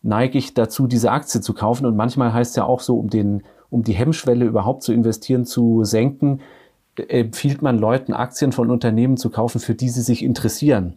neige 0.02 0.38
ich 0.38 0.54
dazu, 0.54 0.88
diese 0.88 1.12
Aktie 1.12 1.42
zu 1.42 1.54
kaufen. 1.54 1.86
Und 1.86 1.96
manchmal 1.96 2.34
heißt 2.34 2.52
es 2.52 2.56
ja 2.56 2.64
auch 2.64 2.80
so, 2.80 2.98
um 2.98 3.10
den 3.10 3.44
um 3.70 3.84
die 3.84 3.94
Hemmschwelle 3.94 4.46
überhaupt 4.46 4.84
zu 4.84 4.94
investieren 4.94 5.46
zu 5.46 5.84
senken, 5.84 6.42
empfiehlt 7.08 7.62
man 7.62 7.78
Leuten 7.78 8.14
Aktien 8.14 8.52
von 8.52 8.70
Unternehmen 8.70 9.18
zu 9.18 9.30
kaufen, 9.30 9.60
für 9.60 9.76
die 9.76 9.90
sie 9.90 10.02
sich 10.02 10.24
interessieren. 10.24 10.96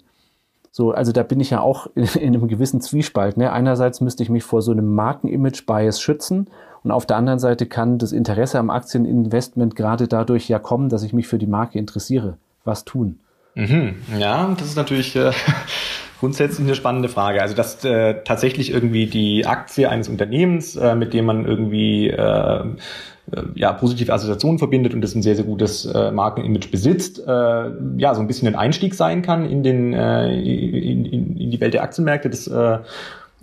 So, 0.75 0.93
also 0.93 1.12
da 1.12 1.23
bin 1.23 1.38
ich 1.38 1.50
ja 1.50 1.61
auch 1.61 1.87
in, 1.95 2.05
in 2.21 2.35
einem 2.35 2.49
gewissen 2.49 2.81
Zwiespalt. 2.81 3.37
Ne? 3.37 3.52
Einerseits 3.52 4.00
müsste 4.00 4.23
ich 4.23 4.31
mich 4.31 4.43
vor 4.43 4.62
so 4.62 4.73
einem 4.73 4.95
Markenimage-Bias 4.95 6.00
schützen 6.00 6.49
und 6.83 6.91
auf 6.91 7.07
der 7.07 7.17
anderen 7.17 7.38
Seite 7.38 7.67
kann 7.67 7.99
das 7.99 8.12
Interesse 8.12 8.59
am 8.59 8.71
Aktieninvestment 8.71 9.76
gerade 9.76 10.09
dadurch 10.09 10.49
ja 10.49 10.59
kommen, 10.59 10.88
dass 10.88 11.02
ich 11.02 11.12
mich 11.12 11.29
für 11.29 11.38
die 11.38 11.47
Marke 11.47 11.79
interessiere. 11.79 12.38
Was 12.64 12.85
tun? 12.85 13.21
Mhm. 13.55 13.97
Ja, 14.19 14.55
das 14.59 14.69
ist 14.69 14.76
natürlich 14.76 15.14
äh, 15.14 15.33
grundsätzlich 16.23 16.64
eine 16.64 16.76
spannende 16.76 17.09
Frage. 17.09 17.43
Also 17.43 17.57
dass 17.57 17.85
äh, 17.85 18.23
tatsächlich 18.23 18.71
irgendwie 18.71 19.07
die 19.07 19.45
Aktie 19.45 19.91
eines 19.91 20.09
Unternehmens, 20.09 20.76
äh, 20.76 20.95
mit 20.95 21.14
dem 21.14 21.25
man 21.25 21.45
irgendwie 21.45 22.11
äh, 22.11 22.17
äh, 22.21 23.43
ja, 23.57 23.73
positive 23.73 24.12
Assoziationen 24.12 24.61
verbindet 24.61 24.95
und 24.95 25.00
das 25.00 25.17
ein 25.17 25.23
sehr, 25.23 25.35
sehr 25.35 25.45
gutes 25.45 25.85
äh, 25.85 26.12
Markenimage 26.12 26.69
besitzt, 26.71 27.19
äh, 27.26 27.71
ja, 27.97 28.14
so 28.14 28.21
ein 28.21 28.29
bisschen 28.29 28.47
ein 28.47 28.55
Einstieg 28.55 28.95
sein 28.95 29.23
kann 29.23 29.50
in, 29.50 29.64
den, 29.64 29.95
äh, 29.95 30.33
in, 30.38 31.07
in, 31.07 31.37
in 31.38 31.50
die 31.50 31.61
Welt 31.61 31.75
der 31.75 31.83
Aktienmärkte. 31.83 32.31
Das 32.31 32.47
äh, 32.47 32.79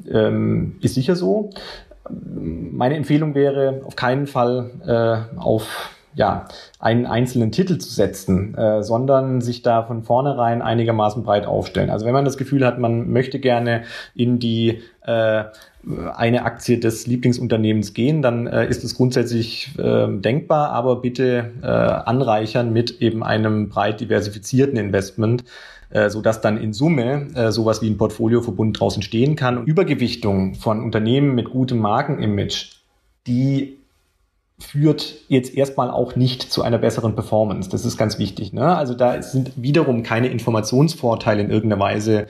ähm, 0.10 0.78
ist 0.82 0.96
sicher 0.96 1.18
so. 1.18 1.50
Meine 2.10 2.96
Empfehlung 2.96 3.36
wäre 3.36 3.82
auf 3.84 3.98
keinen 3.98 4.26
Fall 4.26 4.72
äh, 4.88 5.38
auf 5.38 5.90
ja, 6.20 6.50
einen 6.80 7.06
einzelnen 7.06 7.54
Titel 7.54 7.78
zu 7.78 7.90
setzen, 7.90 8.54
äh, 8.56 8.84
sondern 8.84 9.40
sich 9.40 9.62
da 9.62 9.84
von 9.84 10.04
vornherein 10.04 10.62
einigermaßen 10.62 11.24
breit 11.24 11.46
aufstellen. 11.46 11.90
Also 11.90 12.06
wenn 12.06 12.12
man 12.12 12.26
das 12.26 12.38
Gefühl 12.38 12.66
hat, 12.66 12.78
man 12.78 13.10
möchte 13.10 13.40
gerne 13.40 13.84
in 14.16 14.38
die 14.38 14.82
äh, 15.06 15.46
eine 16.14 16.44
Aktie 16.44 16.78
des 16.78 17.08
Lieblingsunternehmens 17.08 17.94
gehen, 17.94 18.22
dann 18.22 18.48
äh, 18.48 18.68
ist 18.68 18.84
es 18.84 18.96
grundsätzlich 18.96 19.70
äh, 19.78 20.08
denkbar, 20.10 20.72
aber 20.72 20.98
bitte 20.98 21.54
äh, 21.64 21.68
anreichern 21.68 22.74
mit 22.74 23.02
eben 23.02 23.24
einem 23.24 23.70
breit 23.70 24.02
diversifizierten 24.02 24.78
Investment, 24.78 25.46
äh, 25.90 26.10
so 26.10 26.22
dass 26.22 26.42
dann 26.42 26.58
in 26.58 26.74
Summe 26.74 27.28
äh, 27.34 27.54
sowas 27.54 27.82
wie 27.82 27.90
ein 27.90 27.98
Portfolioverbund 27.98 28.78
draußen 28.78 29.04
stehen 29.04 29.38
kann. 29.38 29.64
Übergewichtung 29.64 30.56
von 30.56 30.84
Unternehmen 30.84 31.34
mit 31.34 31.50
gutem 31.50 31.78
Markenimage, 31.78 32.72
die 33.26 33.79
führt 34.60 35.16
jetzt 35.28 35.56
erstmal 35.56 35.90
auch 35.90 36.16
nicht 36.16 36.44
zu 36.52 36.62
einer 36.62 36.78
besseren 36.78 37.16
Performance. 37.16 37.70
Das 37.70 37.86
ist 37.86 37.98
ganz 37.98 38.20
wichtig. 38.20 38.54
Ne? 38.54 38.76
Also 38.76 38.94
da 38.94 39.22
sind 39.22 39.52
wiederum 39.56 40.04
keine 40.04 40.28
Informationsvorteile 40.28 41.42
in 41.42 41.50
irgendeiner 41.50 41.82
Weise 41.82 42.28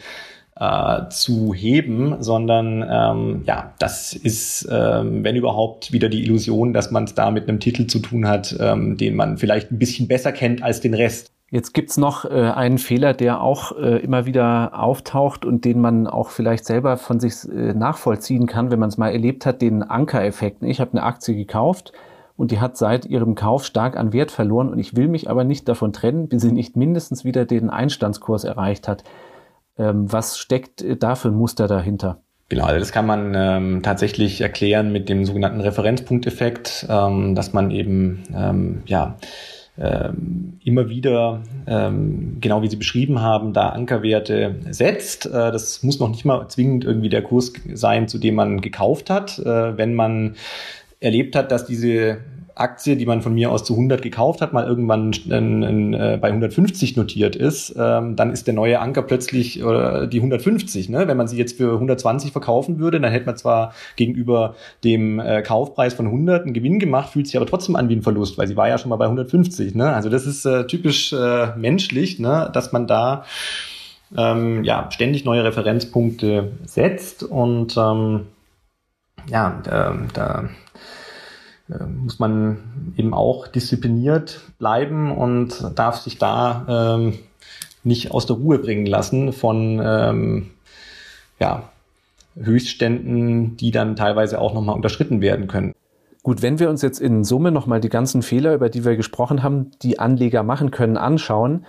äh, 0.60 1.10
zu 1.10 1.54
heben, 1.54 2.22
sondern 2.22 2.86
ähm, 2.90 3.44
ja, 3.46 3.74
das 3.80 4.14
ist, 4.14 4.68
ähm, 4.72 5.24
wenn 5.24 5.36
überhaupt, 5.36 5.92
wieder 5.92 6.10
die 6.10 6.24
Illusion, 6.24 6.74
dass 6.74 6.92
man 6.92 7.06
es 7.06 7.16
da 7.16 7.32
mit 7.32 7.48
einem 7.48 7.60
Titel 7.60 7.88
zu 7.88 8.00
tun 8.00 8.28
hat, 8.28 8.56
ähm, 8.60 8.98
den 8.98 9.16
man 9.16 9.38
vielleicht 9.38 9.72
ein 9.72 9.80
bisschen 9.80 10.08
besser 10.08 10.32
kennt 10.32 10.62
als 10.62 10.82
den 10.82 10.94
Rest. 10.94 11.32
Jetzt 11.52 11.74
gibt's 11.74 11.98
noch 11.98 12.26
äh, 12.26 12.52
einen 12.52 12.78
Fehler, 12.78 13.14
der 13.14 13.42
auch 13.42 13.76
äh, 13.78 13.98
immer 14.00 14.28
wieder 14.28 14.78
auftaucht 14.80 15.46
und 15.46 15.66
den 15.66 15.82
man 15.82 16.06
auch 16.06 16.30
vielleicht 16.30 16.66
selber 16.66 16.98
von 16.98 17.20
sich 17.20 17.50
äh, 17.50 17.74
nachvollziehen 17.74 18.46
kann, 18.46 18.70
wenn 18.70 18.78
man 18.78 18.90
es 18.90 18.98
mal 18.98 19.10
erlebt 19.10 19.48
hat, 19.48 19.62
den 19.64 19.82
Ankereffekt. 19.82 20.62
Ich 20.62 20.80
habe 20.80 20.92
eine 20.92 21.04
Aktie 21.04 21.36
gekauft, 21.36 21.92
und 22.40 22.52
die 22.52 22.62
hat 22.62 22.78
seit 22.78 23.06
ihrem 23.06 23.36
Kauf 23.36 23.66
stark 23.66 23.98
an 23.98 24.14
Wert 24.14 24.32
verloren 24.32 24.70
und 24.70 24.80
ich 24.80 24.96
will 24.96 25.10
mich 25.10 25.30
aber 25.30 25.44
nicht 25.44 25.68
davon 25.68 25.92
trennen, 25.92 26.30
bis 26.30 26.42
sie 26.42 26.54
nicht 26.54 26.78
mindestens 26.78 27.26
wieder 27.26 27.44
den 27.46 27.70
Einstandskurs 27.70 28.46
erreicht 28.46 28.88
hat. 28.88 29.04
Ähm, 29.78 30.12
was 30.12 30.40
steckt 30.40 30.82
äh, 30.82 30.96
da 30.96 31.16
für 31.16 31.28
ein 31.28 31.36
Muster 31.36 31.68
dahinter? 31.68 32.22
Genau, 32.48 32.64
also 32.64 32.80
das 32.80 32.94
kann 32.94 33.06
man 33.06 33.34
ähm, 33.36 33.82
tatsächlich 33.84 34.40
erklären 34.40 34.94
mit 34.94 35.10
dem 35.10 35.26
sogenannten 35.26 35.60
Referenzpunkteffekt, 35.60 36.88
ähm, 36.90 37.36
dass 37.36 37.52
man 37.52 37.72
eben 37.72 38.24
ähm, 38.34 38.84
ja 38.86 39.18
ähm, 39.78 40.60
immer 40.64 40.90
wieder, 40.90 41.42
ähm, 41.66 42.38
genau 42.42 42.62
wie 42.62 42.70
Sie 42.70 42.76
beschrieben 42.76 43.22
haben, 43.22 43.54
da 43.54 43.70
Ankerwerte 43.70 44.56
setzt. 44.70 45.26
Äh, 45.26 45.52
das 45.52 45.84
muss 45.84 46.00
noch 46.00 46.10
nicht 46.10 46.26
mal 46.26 46.48
zwingend 46.50 46.84
irgendwie 46.84 47.10
der 47.10 47.22
Kurs 47.22 47.54
sein, 47.74 48.08
zu 48.08 48.18
dem 48.18 48.36
man 48.36 48.62
gekauft 48.62 49.10
hat. 49.10 49.40
Äh, 49.40 49.78
wenn 49.78 49.94
man 49.94 50.36
erlebt 51.00 51.36
hat, 51.36 51.52
dass 51.52 51.66
diese 51.66 52.20
Aktie, 52.60 52.98
die 52.98 53.06
man 53.06 53.22
von 53.22 53.34
mir 53.34 53.52
aus 53.52 53.64
zu 53.64 53.74
100 53.74 54.02
gekauft 54.02 54.42
hat, 54.42 54.52
mal 54.52 54.68
irgendwann 54.68 55.14
in, 55.30 55.64
in, 55.64 55.94
äh, 55.94 56.20
bei 56.22 56.28
150 56.28 56.98
notiert 56.98 57.38
ist, 57.38 57.74
ähm, 57.78 58.18
dann 58.18 58.32
ist 58.32 58.48
der 58.48 58.54
neue 58.54 58.80
Anker 58.82 59.02
plötzlich 59.02 59.62
äh, 59.62 60.08
die 60.08 60.18
150. 60.18 60.90
Ne? 60.90 61.08
Wenn 61.08 61.16
man 61.16 61.30
sie 61.30 61.38
jetzt 61.38 61.56
für 61.56 61.74
120 61.74 62.34
verkaufen 62.34 62.78
würde, 62.78 63.00
dann 63.00 63.12
hätte 63.12 63.28
man 63.28 63.38
zwar 63.38 63.74
gegenüber 63.96 64.56
dem 64.84 65.20
äh, 65.20 65.42
Kaufpreis 65.42 65.94
von 65.94 66.08
100 66.08 66.44
einen 66.44 66.54
Gewinn 66.54 66.80
gemacht, 66.80 67.12
fühlt 67.12 67.28
sich 67.28 67.38
aber 67.38 67.46
trotzdem 67.46 67.78
an 67.78 67.88
wie 67.88 67.96
ein 67.96 68.02
Verlust, 68.02 68.38
weil 68.38 68.48
sie 68.48 68.58
war 68.58 68.68
ja 68.68 68.78
schon 68.78 68.90
mal 68.90 68.98
bei 68.98 69.06
150. 69.06 69.76
Ne? 69.76 69.94
Also 69.94 70.10
das 70.10 70.26
ist 70.26 70.46
äh, 70.46 70.68
typisch 70.68 71.14
äh, 71.14 71.56
menschlich, 71.56 72.20
ne? 72.20 72.50
dass 72.54 72.74
man 72.74 72.88
da 72.88 73.24
ähm, 74.18 74.66
ja, 74.66 74.90
ständig 74.92 75.24
neue 75.24 75.46
Referenzpunkte 75.46 76.52
setzt 76.66 77.24
und 77.24 77.78
ähm, 77.78 78.26
ja, 79.30 79.62
da, 79.64 79.98
da 80.14 80.42
äh, 80.44 80.48
muss 81.88 82.20
man 82.20 82.94
eben 82.98 83.14
auch 83.14 83.48
diszipliniert 83.48 84.42
bleiben 84.58 85.16
und 85.16 85.72
darf 85.76 85.98
sich 85.98 86.18
da 86.18 86.98
ähm, 86.98 87.20
nicht 87.84 88.12
aus 88.12 88.26
der 88.26 88.38
Ruhe 88.38 88.60
bringen 88.60 88.86
lassen 88.86 89.34
von 89.34 89.80
ähm, 89.84 90.50
ja, 91.40 91.70
Höchstständen, 92.36 93.58
die 93.58 93.72
dann 93.72 93.96
teilweise 93.96 94.42
auch 94.42 94.54
nochmal 94.54 94.76
unterschritten 94.76 95.22
werden 95.22 95.48
können. 95.48 95.74
Gut, 96.24 96.42
wenn 96.42 96.60
wir 96.60 96.70
uns 96.70 96.82
jetzt 96.82 97.00
in 97.00 97.24
Summe 97.24 97.52
nochmal 97.52 97.80
die 97.80 97.90
ganzen 97.90 98.22
Fehler, 98.22 98.54
über 98.54 98.70
die 98.70 98.84
wir 98.84 98.98
gesprochen 98.98 99.42
haben, 99.42 99.72
die 99.82 100.00
Anleger 100.00 100.44
machen 100.44 100.72
können, 100.72 100.98
anschauen, 100.98 101.66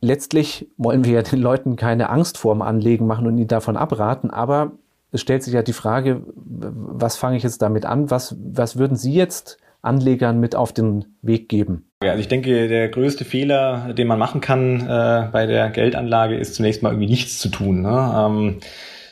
letztlich 0.00 0.68
wollen 0.76 1.04
wir 1.04 1.12
ja 1.12 1.22
den 1.22 1.40
Leuten 1.40 1.76
keine 1.76 2.10
Angst 2.10 2.36
vorm 2.36 2.62
Anlegen 2.62 3.06
machen 3.06 3.26
und 3.26 3.38
ihnen 3.38 3.48
davon 3.48 3.76
abraten, 3.76 4.30
aber 4.30 4.72
es 5.14 5.20
stellt 5.20 5.44
sich 5.44 5.54
ja 5.54 5.62
die 5.62 5.72
Frage, 5.72 6.22
was 6.34 7.16
fange 7.16 7.36
ich 7.36 7.44
jetzt 7.44 7.62
damit 7.62 7.86
an? 7.86 8.10
Was, 8.10 8.36
was 8.40 8.76
würden 8.76 8.96
Sie 8.96 9.14
jetzt 9.14 9.58
Anlegern 9.80 10.40
mit 10.40 10.56
auf 10.56 10.72
den 10.72 11.04
Weg 11.22 11.48
geben? 11.48 11.88
Also 12.00 12.18
ich 12.18 12.26
denke, 12.26 12.66
der 12.66 12.88
größte 12.88 13.24
Fehler, 13.24 13.94
den 13.94 14.08
man 14.08 14.18
machen 14.18 14.40
kann 14.40 14.80
äh, 14.80 15.28
bei 15.30 15.46
der 15.46 15.70
Geldanlage, 15.70 16.36
ist 16.36 16.56
zunächst 16.56 16.82
mal 16.82 16.90
irgendwie 16.90 17.06
nichts 17.06 17.38
zu 17.38 17.48
tun. 17.48 17.82
Ne? 17.82 17.88
Ähm, 18.16 18.56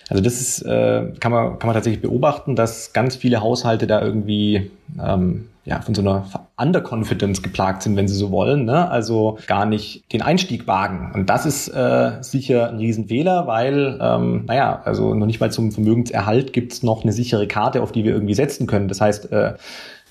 also 0.08 0.20
das 0.20 0.40
ist, 0.40 0.62
äh, 0.62 1.12
kann, 1.20 1.30
man, 1.30 1.60
kann 1.60 1.68
man 1.68 1.74
tatsächlich 1.74 2.02
beobachten, 2.02 2.56
dass 2.56 2.92
ganz 2.92 3.14
viele 3.14 3.40
Haushalte 3.40 3.86
da 3.86 4.02
irgendwie 4.02 4.72
ähm, 5.00 5.50
ja, 5.64 5.81
von 5.81 5.94
so 5.94 6.03
einer 6.03 6.25
Underconfidence 6.57 7.42
geplagt 7.42 7.83
sind, 7.83 7.96
wenn 7.96 8.09
sie 8.09 8.16
so 8.16 8.33
wollen, 8.33 8.64
ne? 8.64 8.90
also 8.90 9.38
gar 9.46 9.64
nicht 9.64 10.12
den 10.12 10.20
Einstieg 10.20 10.66
wagen. 10.66 11.12
Und 11.14 11.31
das 11.31 11.46
ist 11.46 11.68
äh, 11.68 12.18
sicher 12.20 12.68
ein 12.70 12.79
Riesenfehler, 12.79 13.46
weil, 13.46 13.98
ähm, 14.03 14.44
naja, 14.46 14.83
also 14.85 15.14
noch 15.14 15.27
nicht 15.27 15.40
mal 15.40 15.53
zum 15.53 15.70
Vermögenserhalt 15.70 16.53
gibt's 16.53 16.83
noch 16.83 17.05
eine 17.05 17.12
sichere 17.12 17.46
Karte, 17.46 17.83
auf 17.83 17.92
die 17.92 18.03
wir 18.05 18.12
irgendwie 18.12 18.35
setzen 18.35 18.66
können. 18.66 18.88
Das 18.88 19.01
heißt, 19.01 19.31
äh, 19.31 19.55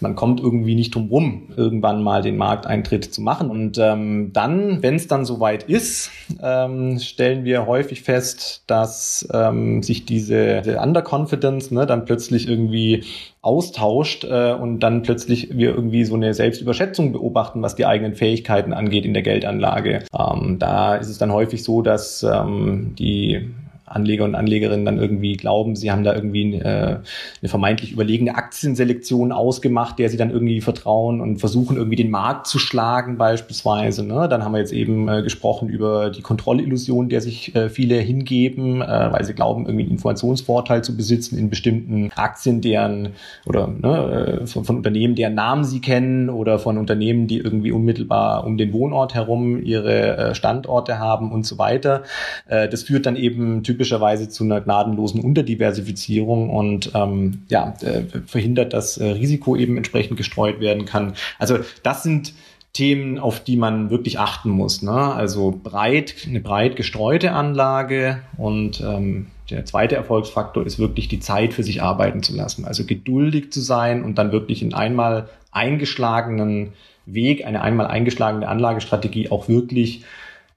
man 0.01 0.15
kommt 0.15 0.39
irgendwie 0.39 0.75
nicht 0.75 0.95
drum 0.95 1.09
rum, 1.09 1.49
irgendwann 1.55 2.03
mal 2.03 2.21
den 2.21 2.37
Markteintritt 2.37 3.13
zu 3.13 3.21
machen. 3.21 3.49
Und 3.49 3.77
ähm, 3.77 4.31
dann, 4.33 4.81
wenn 4.81 4.95
es 4.95 5.07
dann 5.07 5.25
soweit 5.25 5.63
ist, 5.63 6.11
ähm, 6.41 6.99
stellen 6.99 7.43
wir 7.43 7.67
häufig 7.67 8.01
fest, 8.01 8.63
dass 8.67 9.27
ähm, 9.33 9.83
sich 9.83 10.05
diese, 10.05 10.61
diese 10.61 10.79
Underconfidence 10.79 11.71
ne, 11.71 11.85
dann 11.85 12.05
plötzlich 12.05 12.47
irgendwie 12.47 13.03
austauscht 13.41 14.23
äh, 14.23 14.53
und 14.53 14.81
dann 14.81 15.01
plötzlich 15.01 15.57
wir 15.57 15.73
irgendwie 15.73 16.05
so 16.05 16.15
eine 16.15 16.33
Selbstüberschätzung 16.33 17.11
beobachten, 17.11 17.61
was 17.61 17.75
die 17.75 17.85
eigenen 17.85 18.15
Fähigkeiten 18.15 18.73
angeht 18.73 19.05
in 19.05 19.13
der 19.13 19.23
Geldanlage. 19.23 20.03
Ähm, 20.17 20.57
da 20.59 20.95
ist 20.95 21.09
es 21.09 21.17
dann 21.17 21.31
häufig 21.31 21.63
so, 21.63 21.81
dass 21.81 22.23
ähm, 22.23 22.93
die 22.97 23.49
Anleger 23.91 24.23
und 24.23 24.35
Anlegerinnen 24.35 24.85
dann 24.85 24.97
irgendwie 24.97 25.37
glauben, 25.37 25.75
sie 25.75 25.91
haben 25.91 26.03
da 26.03 26.15
irgendwie 26.15 26.55
äh, 26.55 26.97
eine 27.41 27.49
vermeintlich 27.49 27.91
überlegene 27.91 28.35
Aktienselektion 28.35 29.31
ausgemacht, 29.31 29.99
der 29.99 30.09
sie 30.09 30.17
dann 30.17 30.31
irgendwie 30.31 30.61
vertrauen 30.61 31.21
und 31.21 31.37
versuchen 31.37 31.77
irgendwie 31.77 31.97
den 31.97 32.09
Markt 32.09 32.47
zu 32.47 32.59
schlagen 32.59 33.17
beispielsweise. 33.17 34.05
Ne? 34.05 34.27
Dann 34.29 34.43
haben 34.43 34.53
wir 34.53 34.59
jetzt 34.59 34.73
eben 34.73 35.07
äh, 35.07 35.21
gesprochen 35.21 35.69
über 35.69 36.09
die 36.09 36.21
Kontrollillusion, 36.21 37.09
der 37.09 37.21
sich 37.21 37.55
äh, 37.55 37.69
viele 37.69 37.95
hingeben, 37.95 38.79
weil 38.81 39.23
sie 39.23 39.33
glauben, 39.33 39.65
irgendwie 39.65 39.83
einen 39.83 39.91
Informationsvorteil 39.91 40.83
zu 40.83 40.95
besitzen 40.95 41.37
in 41.37 41.49
bestimmten 41.49 42.11
Aktien, 42.15 42.61
deren 42.61 43.09
oder 43.45 43.67
ne, 43.67 44.41
von, 44.45 44.77
Unternehmen, 44.77 45.15
deren 45.15 45.35
Namen 45.35 45.63
sie 45.63 45.81
kennen 45.81 46.29
oder 46.29 46.59
von 46.59 46.77
Unternehmen, 46.77 47.27
die 47.27 47.37
irgendwie 47.37 47.71
unmittelbar 47.71 48.45
um 48.45 48.57
den 48.57 48.73
Wohnort 48.73 49.13
herum 49.13 49.61
ihre 49.61 50.33
Standorte 50.35 50.99
haben 50.99 51.31
und 51.31 51.45
so 51.45 51.57
weiter. 51.57 52.03
Das 52.47 52.83
führt 52.83 53.05
dann 53.05 53.15
eben 53.15 53.63
typisch 53.63 53.80
typischerweise 53.81 54.29
zu 54.29 54.43
einer 54.43 54.61
gnadenlosen 54.61 55.21
Unterdiversifizierung 55.21 56.51
und 56.51 56.91
ähm, 56.93 57.39
ja, 57.49 57.73
äh, 57.81 58.03
verhindert, 58.27 58.73
dass 58.73 58.97
äh, 58.97 59.05
Risiko 59.05 59.55
eben 59.55 59.75
entsprechend 59.75 60.17
gestreut 60.17 60.59
werden 60.59 60.85
kann. 60.85 61.13
Also 61.39 61.57
das 61.81 62.03
sind 62.03 62.33
Themen, 62.73 63.17
auf 63.17 63.43
die 63.43 63.57
man 63.57 63.89
wirklich 63.89 64.19
achten 64.19 64.51
muss. 64.51 64.83
Ne? 64.83 64.91
Also 64.91 65.59
breit, 65.63 66.13
eine 66.27 66.41
breit 66.41 66.75
gestreute 66.75 67.31
Anlage 67.31 68.21
und 68.37 68.81
ähm, 68.81 69.27
der 69.49 69.65
zweite 69.65 69.95
Erfolgsfaktor 69.95 70.63
ist 70.63 70.77
wirklich 70.77 71.07
die 71.07 71.19
Zeit 71.19 71.53
für 71.53 71.63
sich 71.63 71.81
arbeiten 71.81 72.21
zu 72.21 72.35
lassen. 72.35 72.65
Also 72.65 72.85
geduldig 72.85 73.51
zu 73.51 73.61
sein 73.61 74.03
und 74.03 74.19
dann 74.19 74.31
wirklich 74.31 74.61
in 74.61 74.75
einmal 74.75 75.27
eingeschlagenen 75.51 76.73
Weg, 77.07 77.47
eine 77.47 77.63
einmal 77.63 77.87
eingeschlagene 77.87 78.47
Anlagestrategie 78.47 79.31
auch 79.31 79.49
wirklich 79.49 80.03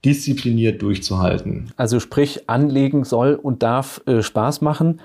diszipliniert 0.05 0.83
durchzuhalten. 0.83 1.73
Also 1.77 2.01
sprich, 2.01 2.49
anlegen 2.49 3.05
soll 3.05 3.35
und 3.35 3.63
darf 3.63 4.03
äh, 4.07 4.23
Spaß 4.23 4.61
machen, 4.61 5.01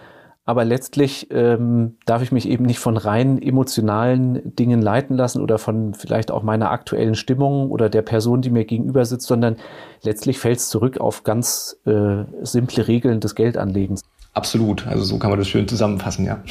aber 0.49 0.65
letztlich 0.65 1.27
ähm, 1.29 1.97
darf 2.07 2.23
ich 2.23 2.31
mich 2.31 2.49
eben 2.49 2.65
nicht 2.65 2.79
von 2.79 2.97
rein 2.97 3.39
emotionalen 3.39 4.55
Dingen 4.55 4.81
leiten 4.81 5.15
lassen 5.15 5.43
oder 5.43 5.59
von 5.59 5.93
vielleicht 5.93 6.31
auch 6.31 6.41
meiner 6.41 6.71
aktuellen 6.71 7.13
Stimmung 7.13 7.69
oder 7.69 7.87
der 7.87 8.01
Person, 8.01 8.41
die 8.41 8.49
mir 8.49 8.65
gegenüber 8.65 9.05
sitzt, 9.05 9.27
sondern 9.27 9.57
letztlich 10.01 10.39
fällt 10.39 10.57
es 10.57 10.69
zurück 10.69 10.99
auf 10.99 11.23
ganz 11.23 11.77
äh, 11.85 12.23
simple 12.41 12.87
Regeln 12.87 13.19
des 13.19 13.35
Geldanlegens. 13.35 14.01
Absolut, 14.33 14.87
also 14.87 15.03
so 15.03 15.19
kann 15.19 15.29
man 15.29 15.37
das 15.37 15.47
schön 15.47 15.67
zusammenfassen, 15.67 16.25
ja. 16.25 16.43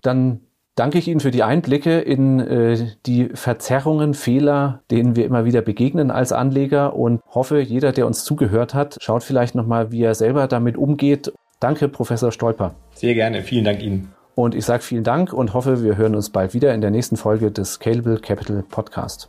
Dann 0.00 0.40
danke 0.74 0.98
ich 0.98 1.08
Ihnen 1.08 1.20
für 1.20 1.30
die 1.30 1.42
Einblicke 1.42 2.00
in 2.00 2.40
äh, 2.40 2.88
die 3.06 3.30
Verzerrungen, 3.34 4.14
Fehler, 4.14 4.82
denen 4.90 5.16
wir 5.16 5.26
immer 5.26 5.44
wieder 5.44 5.62
begegnen 5.62 6.10
als 6.10 6.32
Anleger 6.32 6.94
und 6.94 7.20
hoffe, 7.28 7.60
jeder, 7.60 7.92
der 7.92 8.06
uns 8.06 8.24
zugehört 8.24 8.74
hat, 8.74 8.96
schaut 9.00 9.22
vielleicht 9.22 9.54
nochmal, 9.54 9.92
wie 9.92 10.02
er 10.02 10.14
selber 10.14 10.46
damit 10.48 10.76
umgeht. 10.76 11.32
Danke, 11.60 11.88
Professor 11.88 12.32
Stolper. 12.32 12.74
Sehr 12.94 13.14
gerne. 13.14 13.42
Vielen 13.42 13.64
Dank 13.64 13.82
Ihnen. 13.82 14.12
Und 14.34 14.54
ich 14.54 14.64
sage 14.64 14.82
vielen 14.82 15.04
Dank 15.04 15.32
und 15.32 15.52
hoffe, 15.52 15.82
wir 15.82 15.96
hören 15.96 16.14
uns 16.14 16.30
bald 16.30 16.54
wieder 16.54 16.74
in 16.74 16.80
der 16.80 16.90
nächsten 16.90 17.16
Folge 17.16 17.50
des 17.50 17.74
Scalable 17.74 18.18
Capital 18.18 18.64
Podcast. 18.68 19.28